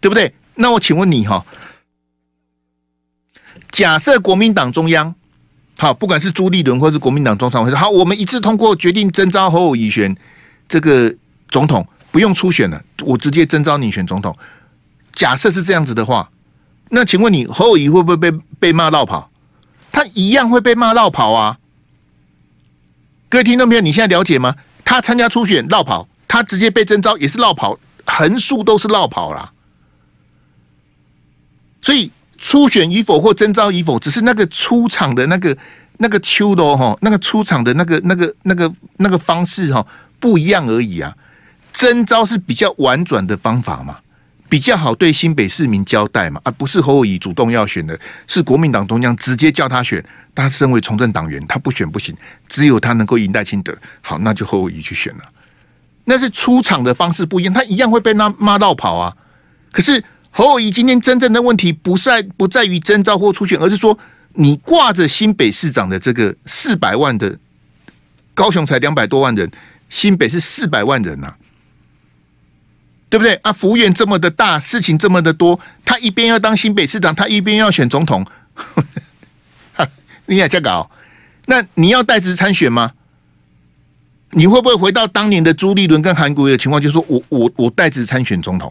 [0.00, 0.34] 对不对？
[0.54, 1.44] 那我请问你哈，
[3.70, 5.14] 假设国民党中央
[5.78, 10.16] 好，不管是朱立伦或是国民党中常会好，我们一致通过决定征召侯友宜选
[10.68, 11.14] 这个。
[11.48, 14.36] 总统不用初选了，我直接征召你选总统。
[15.12, 16.28] 假设是这样子的话，
[16.90, 19.30] 那请问你侯友宜会不会被被骂绕跑？
[19.92, 21.58] 他一样会被骂绕跑啊！
[23.28, 24.56] 各位听众朋友，你现在了解吗？
[24.84, 29.52] 他参加初选绕跑，他直接被征召也是绕跑，横竖都是绕跑啦。
[31.86, 35.56] 所以初选与否或征召与否，只是那个出场的那个
[35.98, 39.86] 那个秋的哈，那个出场的那个那个那个那个方式哈
[40.18, 41.14] 不一样而已啊。
[41.72, 43.98] 征召是比较婉转的方法嘛，
[44.48, 47.96] 比较好对新北市民交代嘛，而不是侯友宜主动要选的，
[48.26, 50.04] 是国民党中央直接叫他选。
[50.34, 52.12] 他身为从政党员，他不选不行，
[52.48, 53.72] 只有他能够赢戴清德。
[54.00, 55.20] 好，那就侯友宜去选了。
[56.04, 59.16] 那是出场的方式不一样，他一样会被骂骂到跑啊。
[59.70, 60.02] 可是
[60.36, 63.98] 侯友宜今天真正的问题不在不在于征召或初选，而是说
[64.34, 67.38] 你挂着新北市长的这个四百万的，
[68.34, 69.50] 高雄才两百多万人，
[69.88, 71.34] 新北是四百万人呐、
[73.08, 73.50] 对不对啊？
[73.50, 78.26] 幅员这么的大，事情这么的多，他一边要当新北市长，他一边要选总统，
[80.26, 80.90] 你也这样搞？
[81.46, 82.92] 那你要代职参选吗？
[84.32, 88.70] 你会不会回到当年的朱立伦跟韩国瑜的情况，就是说我我我代职参选总统，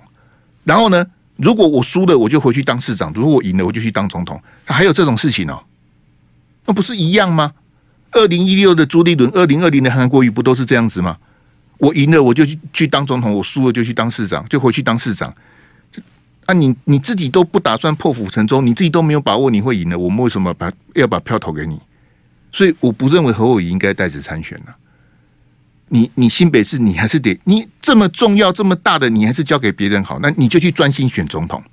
[0.64, 1.04] 然后呢，
[1.38, 4.42] 如果我输了，我就回去当市长；如果我赢了，我就去当总统。
[4.66, 5.64] 还有这种事情哦，
[6.66, 7.54] 那不是一样吗？
[8.12, 11.18] 二零一六的朱立伦，二零二零的韩国瑜，不都是这样子吗？
[11.78, 15.34] 我赢了，我就去去当总统；我输了，就去当市长，就回去当市长。
[16.46, 21.80] 啊你，你自己都不打算破釜沉舟，你自己都没有把握你会赢的，我们为什么把要把票投给你？
[22.54, 24.74] 所以我不认为侯友宜应该带职参选呢。
[25.90, 31.64] 你你新北市你还是得你这么重要这么大的，你还是交给别人好，那你就去专心选总统。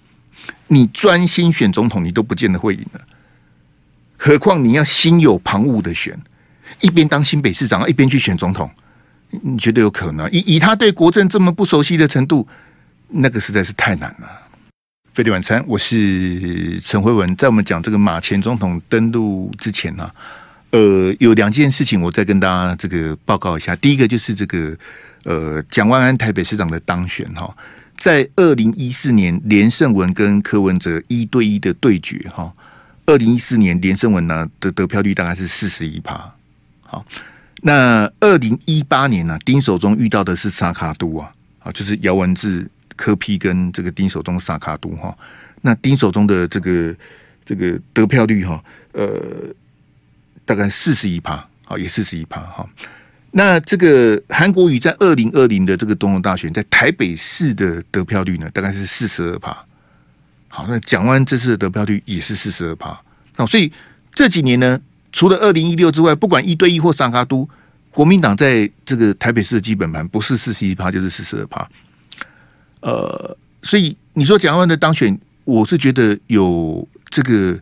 [0.68, 3.00] 你专心选总统，你都不见得会赢了。
[4.16, 6.18] 何况你要心有旁骛的选，
[6.80, 8.70] 一边当新北市长，一边去选总统。
[9.30, 10.30] 你觉得有可能？
[10.30, 12.46] 以以他对国政这么不熟悉的程度，
[13.08, 14.28] 那个实在是太难了。
[15.14, 17.34] 飞碟晚餐，我是陈辉文。
[17.36, 20.10] 在我们讲这个马前总统登陆之前呢、
[20.72, 23.76] 呃，有两件事情我再跟大家这个报告一下。
[23.76, 24.76] 第一个就是这个
[25.24, 27.54] 呃，蒋万安台北市长的当选哈，
[27.96, 32.52] 在二零一四年连胜文跟柯文哲一对一的对决哈，
[33.06, 36.34] 二零一四年连胜文呢的得票率大概是四十一趴，
[36.82, 37.04] 好。
[37.64, 41.30] 那二零一八年呢、丁守中遇到的是萨卡都啊，
[41.60, 45.16] 啊，就是姚文智、柯批跟这个丁守中萨卡都哈。
[45.60, 46.92] 那丁守中的这个
[47.44, 48.60] 这个得票率哈，
[48.94, 49.06] 呃，
[50.44, 52.68] 大概四十一趴，好，也四十一趴哈。
[53.30, 59.64] 那这个韩国瑜在二零二零的这个总统大选，在台北市的得票率呢，大概是四十二趴。
[60.48, 63.00] 好，那蒋万这次的得票率也是四十二趴。
[63.36, 63.72] 那，所以
[64.14, 64.80] 这几年呢。
[65.14, 67.46] 除了二零一六之外，不管一对一或三卡都，
[67.90, 71.68] 国民党在这个台北市的基本盘不是四十一趴就是四十二趴。
[72.80, 77.60] 呃，所以你说蒋万的当选，我是觉得有这个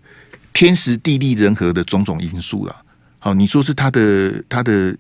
[0.53, 2.77] 天时地利人和的种种因素了。
[3.19, 4.97] 好，你说是他的他的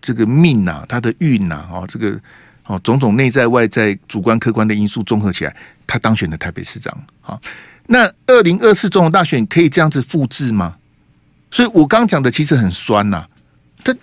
[0.00, 2.18] 这个命呐、啊，他的运呐，啊，这个
[2.64, 6.96] 哦种种内在外在主观客观的因素综合起来，他当选的台北市长。
[7.20, 7.40] 好，
[7.86, 10.76] 那二零二四总统大选可以这样子复制吗？
[11.50, 13.26] 所以我刚讲的其实很酸呐，
[13.84, 13.94] 他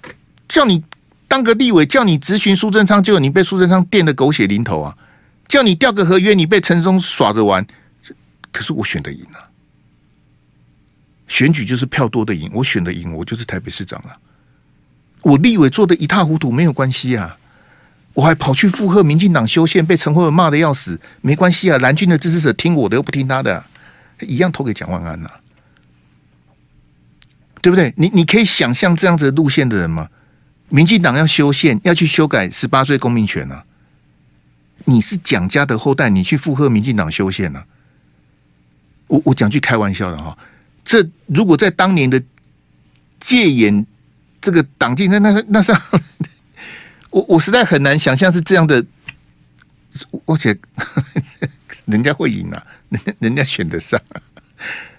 [0.47, 0.83] 叫你
[1.27, 4.97] 当个立委，叫你咨询苏贞昌，结果你被苏贞昌电得狗血淋头啊！
[5.47, 7.65] 叫你调个合约，你被陈松耍着玩。
[8.51, 9.43] 可是我选的赢啊，
[11.27, 14.17] 选举就是票多的赢，我选的赢，我就是台北市长了。
[15.21, 17.37] 我立委做的一塌糊涂没有关系啊，
[18.13, 23.65] 我还跑去附和民进党修宪，被陈慧文骂得要死，没关系啊，蓝军的支持者听我的又不听他的，
[24.21, 25.29] 一样投给蒋万安呐。
[27.61, 27.93] 对不对？
[27.95, 30.09] 你你可以想象这样子的路线的人吗？
[30.67, 33.63] 民进党要修宪，要去修改十八岁公民权啊！
[34.83, 37.65] 你是蒋家的后代，你去附和民进党修宪啊？
[39.07, 40.37] 我我讲句开玩笑的哈，
[40.83, 42.21] 这如果在当年的
[43.19, 43.85] 戒严
[44.41, 45.71] 这个党禁，那那那是，
[47.09, 48.85] 我我实在很难想象是这样的，
[50.25, 50.57] 而且
[51.85, 53.99] 人家会赢啊，人人家选得上。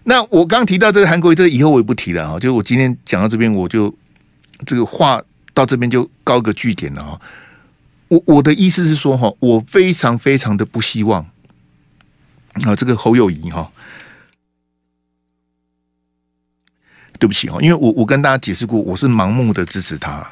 [0.05, 2.35] 那我刚提到这个韩国，这以后我也不提了哈。
[2.39, 3.95] 就是我今天讲到这边，我就
[4.67, 5.21] 这个话
[5.55, 7.21] 到这边就告个句点了哈。
[8.09, 11.23] 我我的意思是说哈，我非常非常的不希望
[12.65, 13.73] 啊，这个侯友谊哈，
[17.25, 20.31] 对不起哈，因为我我跟大家解释过，我是盲目的支持他，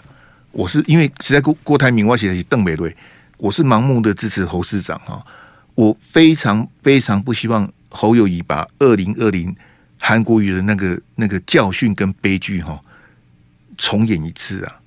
[0.50, 2.94] 我是因为实在郭郭台铭，我写的是邓美瑞，
[3.38, 5.24] 我是盲目的支持侯市长哈，
[5.74, 7.66] 我非常非常不希望。
[7.88, 9.54] 侯友宜把二零二零
[9.98, 12.78] 韩国瑜的那个那个教训跟悲剧哈
[13.78, 14.80] 重演一次啊！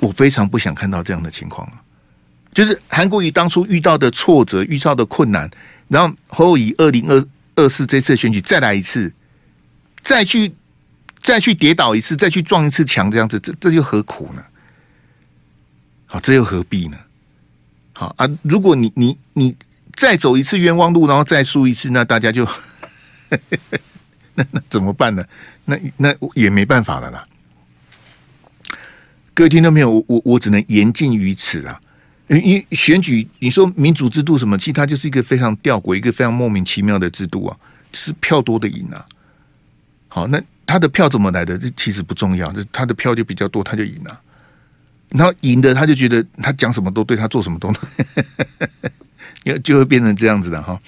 [0.00, 1.80] 我非常不想看到这样的情况啊！
[2.54, 5.50] 就是韩国瑜当初遇到的挫折、遇到的困难，
[5.88, 9.12] 然后侯友宜二零二二四这次选举再来一次，
[10.02, 10.54] 再去
[11.22, 14.44] 再去跌倒一次，再去撞一次墙，这样子，这这又何苦呢？
[16.06, 16.96] 好，这又何必呢？
[17.92, 18.28] 好啊！
[18.42, 19.56] 如果你你你。
[19.98, 22.48] 再走一次冤枉路，然后再输一次，那大家就
[24.36, 25.24] 那那怎么办呢？
[25.64, 27.26] 那那也没办法了啦。
[29.34, 29.90] 各位听众朋友？
[29.90, 31.80] 我我我只能言尽于此啊。
[32.28, 37.56] 因为选举，你说民主制度什么，其实它就是一个非常吊诡、一个非常莫名其妙的制度啊，
[37.90, 39.04] 就是票多的赢啊。
[40.18, 41.56] 好，那他的票怎么来的？
[41.56, 44.20] 这其实不重要，这他的票就比较多，他就赢了。
[45.10, 47.72] 然后赢的他就觉得他讲什么都对，他做什么都
[49.44, 49.58] 对。
[49.62, 50.78] 就会变成这样子的哈。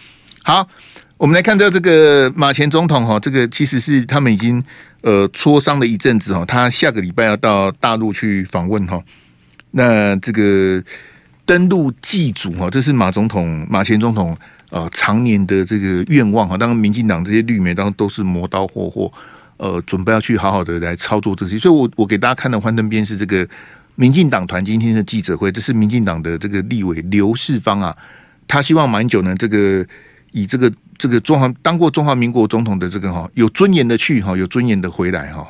[0.42, 0.68] 好，
[1.16, 4.62] 我们来看到这个马前总统哈，这个其实是他们已经
[5.02, 9.00] 呃磋商了一阵子哈，他下个礼拜要到大陆去访问哈。
[9.70, 10.82] 那这个
[11.46, 14.36] 登陆祭祖哈，这是马总统马前总统
[14.70, 16.56] 呃常年的这个愿望哈。
[16.56, 19.12] 当然，民进党这些绿媒当然都是磨刀霍霍，
[19.58, 21.58] 呃，准备要去好好的来操作这些。
[21.58, 23.46] 所以我我给大家看的幻灯片是这个
[23.96, 27.96] 民进党团今天的记者会，这是民进党的这个立委刘世芳啊，
[28.48, 29.86] 他希望马英九呢这个
[30.32, 35.46] 以这个这个中华当过中华民国总统的这个哈有尊严的去哈有尊严的回来哈。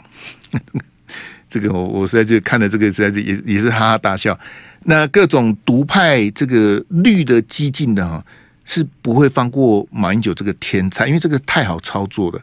[1.48, 4.38] 这个我我实在就看了这个实在是也也是哈哈大笑。
[4.84, 8.24] 那各种独派这个绿的激进的哈，
[8.72, 12.40] 是不会放过马英九这个天才，因为这个太好操作了。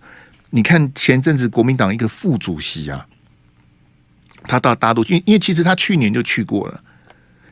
[0.50, 3.08] 你看前阵子国民党一个副主席啊，
[4.44, 6.84] 他到大陆去，因为其实他去年就去过了，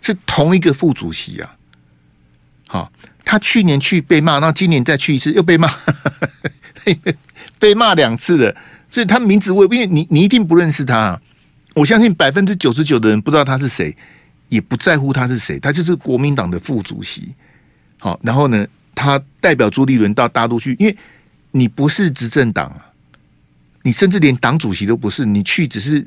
[0.02, 1.56] 是同一个副主席啊。
[2.68, 2.92] 好，
[3.24, 5.72] 他去年去被骂，然后今年再去一次又被骂，
[7.58, 8.54] 被骂两次的，
[8.90, 11.18] 所以他名字我因为你你一定不认识他，
[11.76, 13.96] 我相信百分之九十九的人不知道他是谁。
[14.50, 17.34] 也不在乎他是谁，他就是国民党的副主席。
[18.00, 20.96] 好，然后呢，他代表朱立伦到大陆去，因为
[21.52, 22.92] 你不是执政党啊，
[23.84, 26.06] 你甚至连党主席都不是，你去只是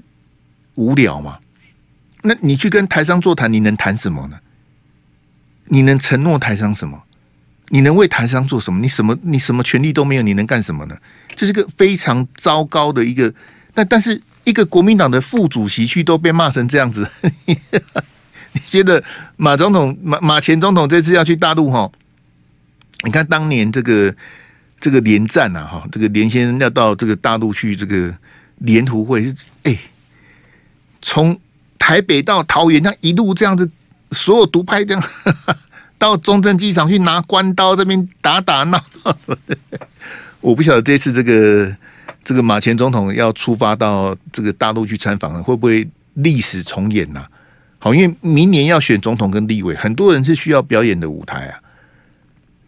[0.75, 1.39] 无聊嘛。
[2.23, 4.39] 那你去跟台商座谈，你能谈什么呢？
[5.67, 7.03] 你能承诺台商什么？
[7.69, 8.81] 你能为台商做什么？
[8.81, 9.17] 你什么？
[9.23, 10.97] 你什么权利都没有，你能干什么呢？
[11.37, 13.33] 这是个非常糟糕的一个。
[13.75, 17.09] 但但是一个国民党的副主席去都被骂成这样子。
[18.53, 19.03] 你觉得
[19.37, 21.91] 马总统马马前总统这次要去大陆哈？
[23.05, 24.15] 你看当年这个
[24.81, 28.13] 这个连战呐哈，这个连先生要到这个大陆去这个
[28.59, 29.33] 连图会，
[29.63, 29.79] 哎，
[31.01, 31.39] 从
[31.79, 33.71] 台北到桃园，他一路这样子，
[34.11, 35.03] 所有独派这样
[35.99, 39.17] 到中正机场去拿关刀这边打打闹闹。
[40.41, 41.77] 我不晓得这次这个
[42.25, 47.27] 这个马前总统要出发到这个大陆去参访了，会不会历史重演呐？
[47.79, 51.61] 好，因为明年要选总统跟立委，很多人是需要表演的舞台啊，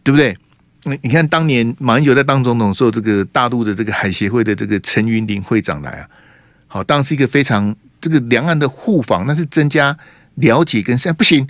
[0.05, 0.37] 对不对？
[0.85, 6.09] 你你看，当年马英九在当总统的时候，这个大陆的这个海协会的这个陈云林会长来啊，
[6.69, 9.95] 好，当时一个非常这个两岸的互访，那是增加
[10.37, 11.47] 了解跟善不行。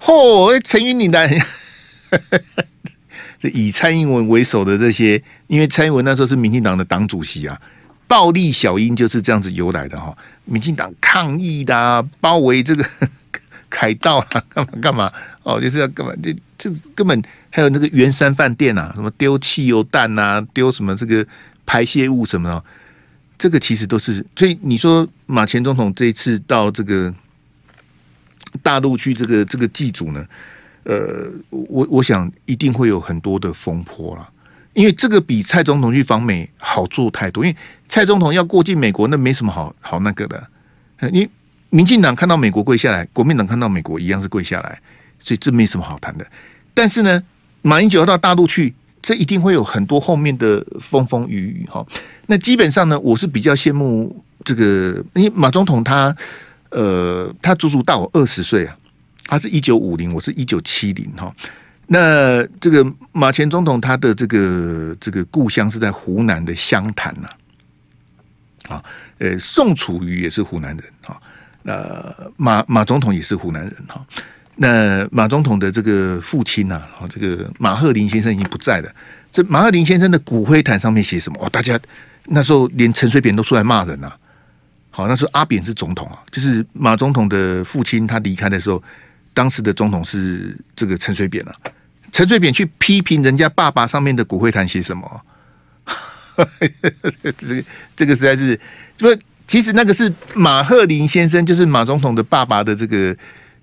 [0.00, 1.44] 嚯，陈云林来，
[3.52, 7.60] 以蔡英文为首的这些，因为蔡英文那时候是民进党的党主席啊。
[8.06, 12.84] 暴力小英就是这样子由来的哈，民进党抗议的、啊，包围这个
[13.70, 15.10] 凯道啊，干嘛干嘛
[15.42, 16.12] 哦，就是要干嘛？
[16.22, 21.26] 这这根本还有那个圆山饭店啊，什么丢汽油弹啊，丢什么这个
[21.66, 22.64] 排泄物什么的，
[23.38, 24.24] 这个其实都是。
[24.36, 27.12] 所以你说马前总统这一次到这个
[28.62, 30.24] 大陆去这个这个祭祖呢，
[30.84, 34.30] 呃，我我想一定会有很多的风波了。
[34.74, 37.56] 因为这个比蔡总统去访美好做太多，因为
[37.88, 40.48] 蔡总统要过境美国，那没什么好好那个的。
[41.12, 41.28] 你
[41.70, 44.80] 民进党看到美国跪下来，国民党看到美国一样是跪下来，
[45.22, 46.26] 所以这没什么好谈的。
[46.72, 47.22] 但是呢，
[47.62, 51.86] 马英九要到大陆去，这一定会有很多后面的风风雨雨哈。
[52.26, 56.14] 那基本上呢，我是比较羡慕这个，因为马总统他
[56.70, 58.76] 呃，他足足大我二十岁啊，
[59.26, 61.32] 他是一九五零，我是一九七零哈。
[61.86, 68.82] 那这个马前总统他的这个这个故乡是在湖南的湘潭呐，啊，
[69.18, 71.20] 呃，宋楚瑜也是湖南人哈，
[71.64, 74.02] 呃，马马总统也是湖南人哈，
[74.56, 78.90] 那马总统的这个父亲呐，啊，这个马鹤龄先生已经不在了。
[79.30, 81.38] 这马鹤龄先生的骨灰坛上面写什么？
[81.44, 81.78] 哦，大家
[82.24, 84.10] 那时候连陈水扁都出来骂人呐。
[84.90, 88.82] 好，那时候阿扁是总统啊，就是马总统的父亲他离开的时候。
[89.34, 91.54] 当时的总统是这个陈水扁啊，
[92.12, 95.20] 陈水扁去批评人家爸爸上面的骨灰坛写什么？
[97.36, 97.64] 这 个
[97.96, 98.58] 这个实在是，
[98.98, 99.08] 不，
[99.46, 103.16] 其实那个是马鹤林先生，就是马总统的爸爸的这个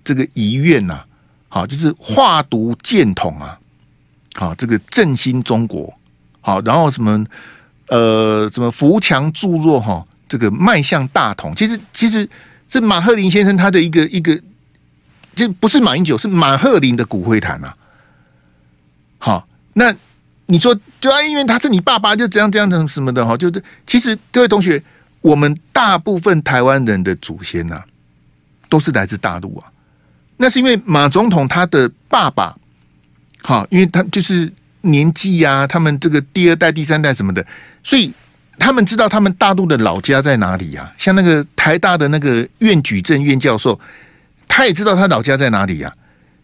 [0.03, 1.01] 这个遗愿呐。
[1.47, 3.57] 好，就是化毒建统啊，
[4.35, 5.93] 好，这个振兴中国，
[6.41, 7.25] 好，然后什么
[7.87, 11.55] 呃，什么扶强助弱哈，这个迈向大同。
[11.55, 12.27] 其实其实
[12.69, 14.37] 这马鹤林先生他的一个一个。
[15.33, 17.75] 就不是马英九，是马鹤林的骨灰坛啊。
[19.17, 19.93] 好，那
[20.47, 24.81] 你说，就啊，因为他是你爸爸，就这样这样的什么的哈，就是其实各位同学，
[25.21, 27.85] 我们大部分台湾人的祖先呐、啊，
[28.67, 29.71] 都是来自大陆啊。
[30.37, 32.55] 那是因为马总统他的爸爸，
[33.43, 34.51] 好，因为他就是
[34.81, 37.45] 年纪呀、啊，他们这个第二代、第三代什么的，
[37.83, 38.11] 所以
[38.59, 40.91] 他们知道他们大陆的老家在哪里啊。
[40.97, 43.79] 像那个台大的那个苑举正苑教授。
[44.53, 45.95] 他也知道他老家在哪里呀、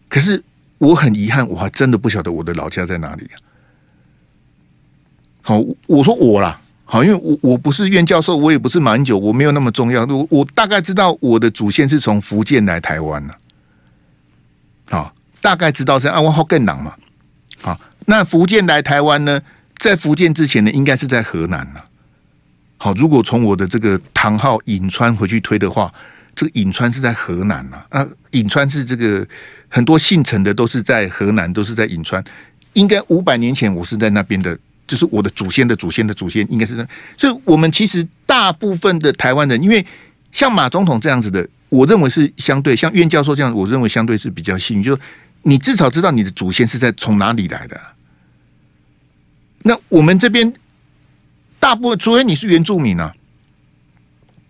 [0.08, 0.42] 可是
[0.78, 3.32] 我很遗憾，我还真的不晓得我的老家在哪里呀、
[5.42, 10.06] 好，我说我啦，好，因为我我不是苑教授，我也不是马英九，我没有那么重要。
[10.06, 13.36] 我我大概知道我的祖先是从福建来台湾了、
[14.88, 16.94] 好，大概知道是啊，我好更难嘛。
[17.60, 19.38] 好，那福建来台湾呢，
[19.76, 21.84] 在福建之前呢，应该是在河南了。
[22.78, 25.92] 好，如果从我的这个堂号颍川回去推的话，
[26.38, 27.84] 这个颍川是在河南啊。
[27.88, 29.26] 啊，颍川是这个
[29.68, 32.22] 很多姓陈的都是在河南，都是在颍川。
[32.74, 36.86] 应该五百年前我是在那边的，就是我的祖先的祖先的祖先，应该是那。
[37.16, 39.84] 所以，我们其实大部分的台湾人，因为
[40.30, 44.96] 像马总统这样子的，我认为是相对像苑教授这样，我认为相对是比较幸运，就
[45.42, 47.80] 你至少知道你的祖先是在从哪里来的。
[49.62, 50.54] 那我们这边。
[51.60, 53.12] 大部分，除非你是原住民啊，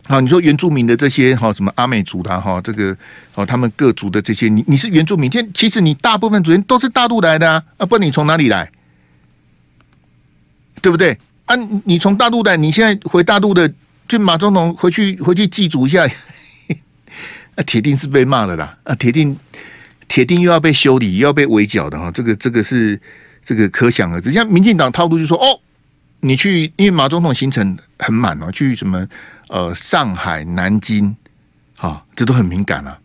[0.08, 2.96] 好，你说原住民的这些哈，什么阿美族的哈，这个
[3.34, 8.72] 哦，他们各族的这些，你你是原住民，其其实你大部分族人都是大陆来的啊，啊，不你从哪里来？
[10.80, 11.18] 对不对？
[11.44, 11.54] 啊，
[11.84, 13.70] 你从大陆来，你现在回大陆的，
[14.08, 16.08] 就马总统回去回去祭祖一下，
[17.54, 19.36] 那 铁定是被骂的啦，啊，铁定
[20.08, 22.98] 铁定又要被修理，又要被围剿的哈，这个这个是
[23.44, 24.32] 这个可想而知。
[24.32, 25.60] 像民进党套路就说哦。
[26.20, 29.06] 你去，因为马总统行程很满哦，去什么
[29.46, 31.14] 呃上海、南京，
[31.76, 32.98] 哈、这都很敏感啊。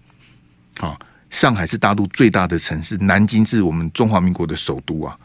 [0.80, 1.00] 好、
[1.30, 5.16] 上海是大陆最大的城市，南京是我们中华民国的首都啊。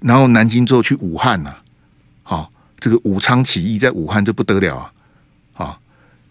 [0.00, 1.62] 然后南京之后去武汉呐、啊，
[2.22, 4.92] 好、这个武昌起义在武汉这不得了啊，
[5.64, 5.78] 啊、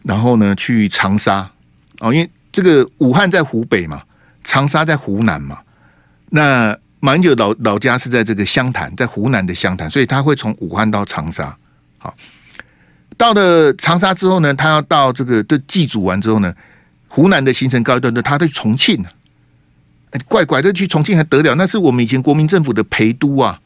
[0.01, 1.49] 然后呢去长沙
[1.99, 4.01] 哦，因为这个武汉在湖北嘛，
[4.43, 5.59] 长沙在湖南嘛，
[6.29, 6.75] 那。
[6.99, 11.55] 马英九老老家是在这个湘潭，在湖南的湘潭，所以他会从武汉到长沙。
[11.97, 12.13] 好，
[13.17, 16.53] 到了长沙之后呢，他要到这个的祭祖完之后呢，
[17.07, 19.09] 湖南的行程告一段落，他去重庆呢，
[20.27, 21.55] 怪怪的去重庆还得了？
[21.55, 23.59] 那是我们以前国民政府的陪都啊，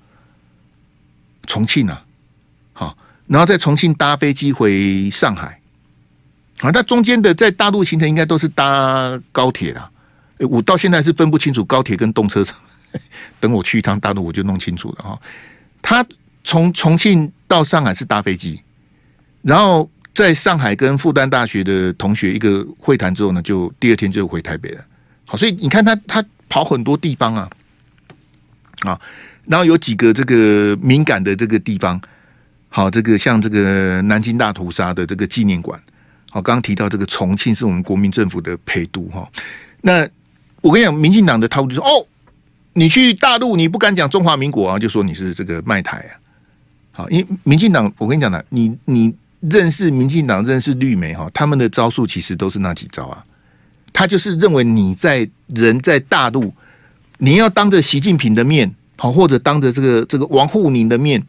[1.48, 2.04] 重庆啊，
[2.74, 5.60] 好，然后在重庆搭飞机回上海。
[6.62, 9.90] 啊，那中间的在大陆行程应该都是搭高铁的。
[10.48, 12.46] 我到现在是分不清楚高铁跟动车。
[13.40, 15.22] 等我去一趟大陆，我就弄清楚了哈。
[15.82, 16.06] 他
[16.44, 18.62] 从重庆到上海是搭飞机，
[19.42, 24.86] 然后在上海跟复旦大学的同学一个会谈之后呢，就第二天就回台北了。
[25.26, 27.50] 好，所以你看他他跑很多地方啊，
[28.82, 29.02] 啊，
[29.46, 32.00] 然后有几个这个敏感的这个地方，
[32.70, 35.82] 好，这个像这个南京大屠杀的这个纪念馆，
[36.30, 39.30] 好，刚刚提到这个重庆是我们国民政府的陪都哈。
[39.82, 40.08] 那
[40.62, 42.06] 我跟你讲，民进党的套路就是哦。
[42.74, 46.12] 你去大陆，你不敢讲中华民国啊，就说你是这个卖台啊。
[46.92, 53.24] 好，因为民进党，我跟你讲呢，你你认识民进党，认识绿媒哈，他们的招数其实都是那几招啊。
[53.92, 56.54] 他就是认为你在人在大陆，
[57.20, 61.24] 你要当着习近平的面，好，或者当着这个这个王沪宁的面，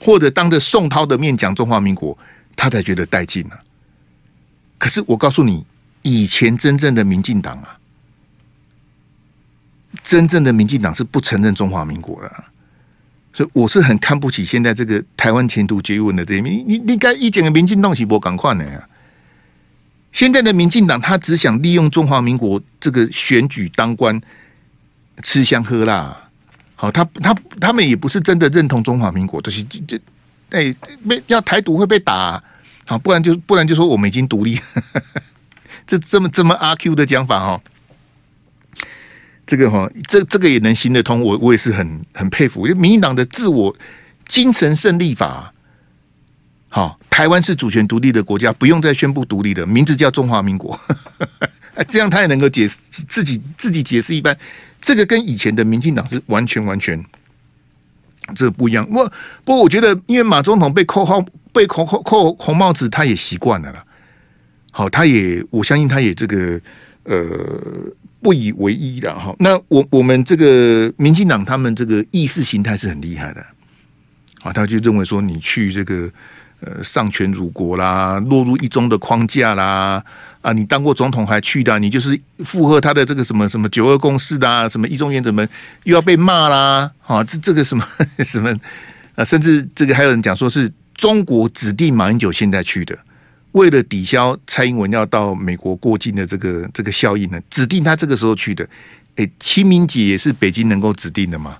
[0.00, 2.16] 或者当着宋涛的面讲中华民国，
[2.54, 3.56] 他才觉得带劲呢。
[4.78, 5.64] 可是我告诉你，
[6.02, 7.76] 以前真正的民进党啊。
[10.06, 12.44] 真正的民进党是不承认中华民国的，
[13.32, 16.54] 所以我是很看不起现在这个台湾前途皆问的这一面。
[16.54, 18.88] 你你你该一整个民进党是不赶快的呀？
[20.12, 24.18] 现在的民进党他只想利用中华民国这个选举当官
[25.24, 26.16] 吃香喝辣。
[26.76, 30.00] 好，他他他们也不是真的认同中华民国，就是这
[30.50, 30.72] 哎
[31.08, 32.40] 被要台独会被打，
[32.86, 34.60] 好，不然就不然就说我们已经独立，
[35.84, 37.60] 这这么这么阿 Q 的讲法哦。
[39.46, 42.66] 这个哈，这这个也能行得通，我我也是很很佩服。
[42.66, 43.74] 因为民进党的自我
[44.26, 45.54] 精神胜利法，
[46.68, 50.76] 好，台湾是主权独立的国家，不用再宣布独立的，名字叫中华民国，
[51.86, 52.76] 这样他也能够解释
[53.08, 54.36] 自己自己解释一番。
[54.82, 57.00] 这个跟以前的民进党是完全完全
[58.34, 58.84] 这不一样。
[58.84, 58.94] 不
[59.44, 63.84] 不过我觉得，因为马总统被扣号被扣扣扣红帽子，他也习惯了啦。
[64.72, 66.60] 好，他也我相信他也这个
[67.04, 67.14] 呃。
[68.26, 73.40] 不以为意的哈，那我我们这个民进党他们这个意识形态是很厉害的，
[74.42, 76.10] 啊，他就认为说你去这个
[76.58, 80.02] 呃丧权辱国啦，落入一中的框架啦，
[80.40, 85.48] 啊，你当过总统还去的，你就是附和他的这个什么什么九二共识的，什么一中原则们
[85.84, 87.86] 又要被骂啦，啊，这这个什么
[88.24, 88.52] 什么
[89.14, 92.98] 啊，甚至这个还有人讲说是中国指定马英九现在去的。
[93.56, 98.68] 为了抵消蔡英文要到美国过境的这个这个效应呢，指定他这个时候去的。
[99.16, 101.56] 哎，清明节也是北京能够指定的吗？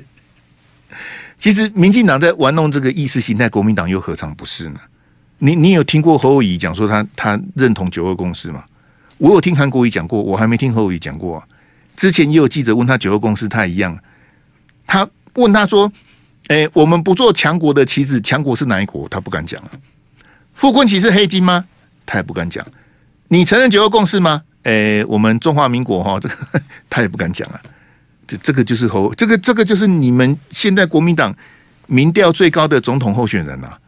[1.40, 4.78] 其实民进党在玩弄这个意识形态，国民党又何尝不是呢？
[5.38, 8.62] 你你有听过侯友宜讲说他他认同九二共识吗？
[9.16, 11.42] 我有听韩国瑜讲过，我还没听侯友宜讲过。
[11.96, 13.98] 之前也有记者问他九二共识，他也一样，
[14.86, 15.90] 他问他说。
[16.48, 19.08] 哎、我们不做强国的棋子，强国是哪一国？
[19.08, 19.70] 他不敢讲啊。
[20.54, 21.64] 傅崐萁是黑金吗？
[22.04, 22.64] 他也不敢讲。
[23.28, 24.42] 你承认九二共识吗？
[24.62, 26.34] 呃，我们中华民国哈，这个
[26.88, 27.60] 他也不敢讲啊。
[28.26, 31.34] 这这个就是侯，这个这个就是你们现在国民党
[31.86, 33.78] 民调最高的总统候选人啊。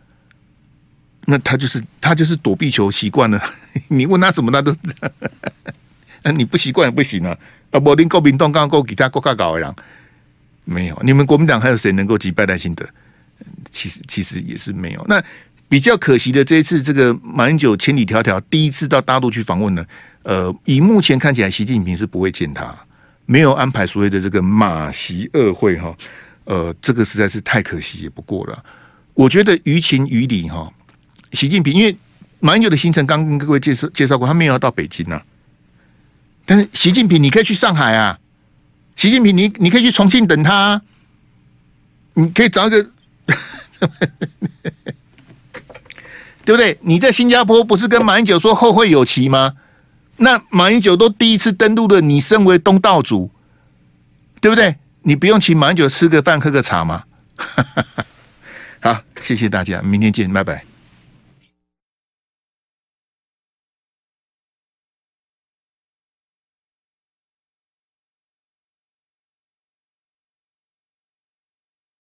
[1.26, 3.42] 那他就是他就是躲避球习惯了，
[3.88, 4.74] 你问他什么他都，
[6.22, 7.36] 那 你不习惯也不行啊。
[7.70, 9.76] 啊，柏林国民党刚刚给他国家搞的，
[10.68, 11.00] 没有。
[11.02, 12.86] 你们国民党还有谁能够击败赖清德？
[13.72, 15.04] 其实其实也是没有。
[15.08, 15.22] 那
[15.68, 19.84] 比较可惜的，这一次这个马英九千里迢迢第一次到大陆去访问呢，
[20.22, 22.74] 呃，以目前看起来，习近平是不会见他，
[23.26, 25.96] 没有安排所谓的这个马习二会哈。
[26.44, 28.64] 呃，这个实在是太可惜也不过了。
[29.14, 30.72] 我觉得于情于理哈，
[31.32, 31.96] 习近平因为
[32.40, 35.20] 马英九的行程刚跟各位介绍介绍过，他没有要到北京呐。
[36.46, 38.18] 但是习近平，你可以去上海啊！
[38.98, 40.82] 习近平你，你可以去重庆等他，
[42.14, 42.82] 你可以找一个，
[46.44, 46.76] 对不对？
[46.82, 49.54] 你在新加坡不是跟马英九说后会有期吗？
[50.16, 53.30] 那马英九都第一次登陆了，你身为东道主，
[54.40, 54.74] 对不对？
[55.02, 57.04] 你不用请马英九吃个饭喝个茶吗？
[58.82, 60.67] 好，谢谢大家，明天见，拜拜。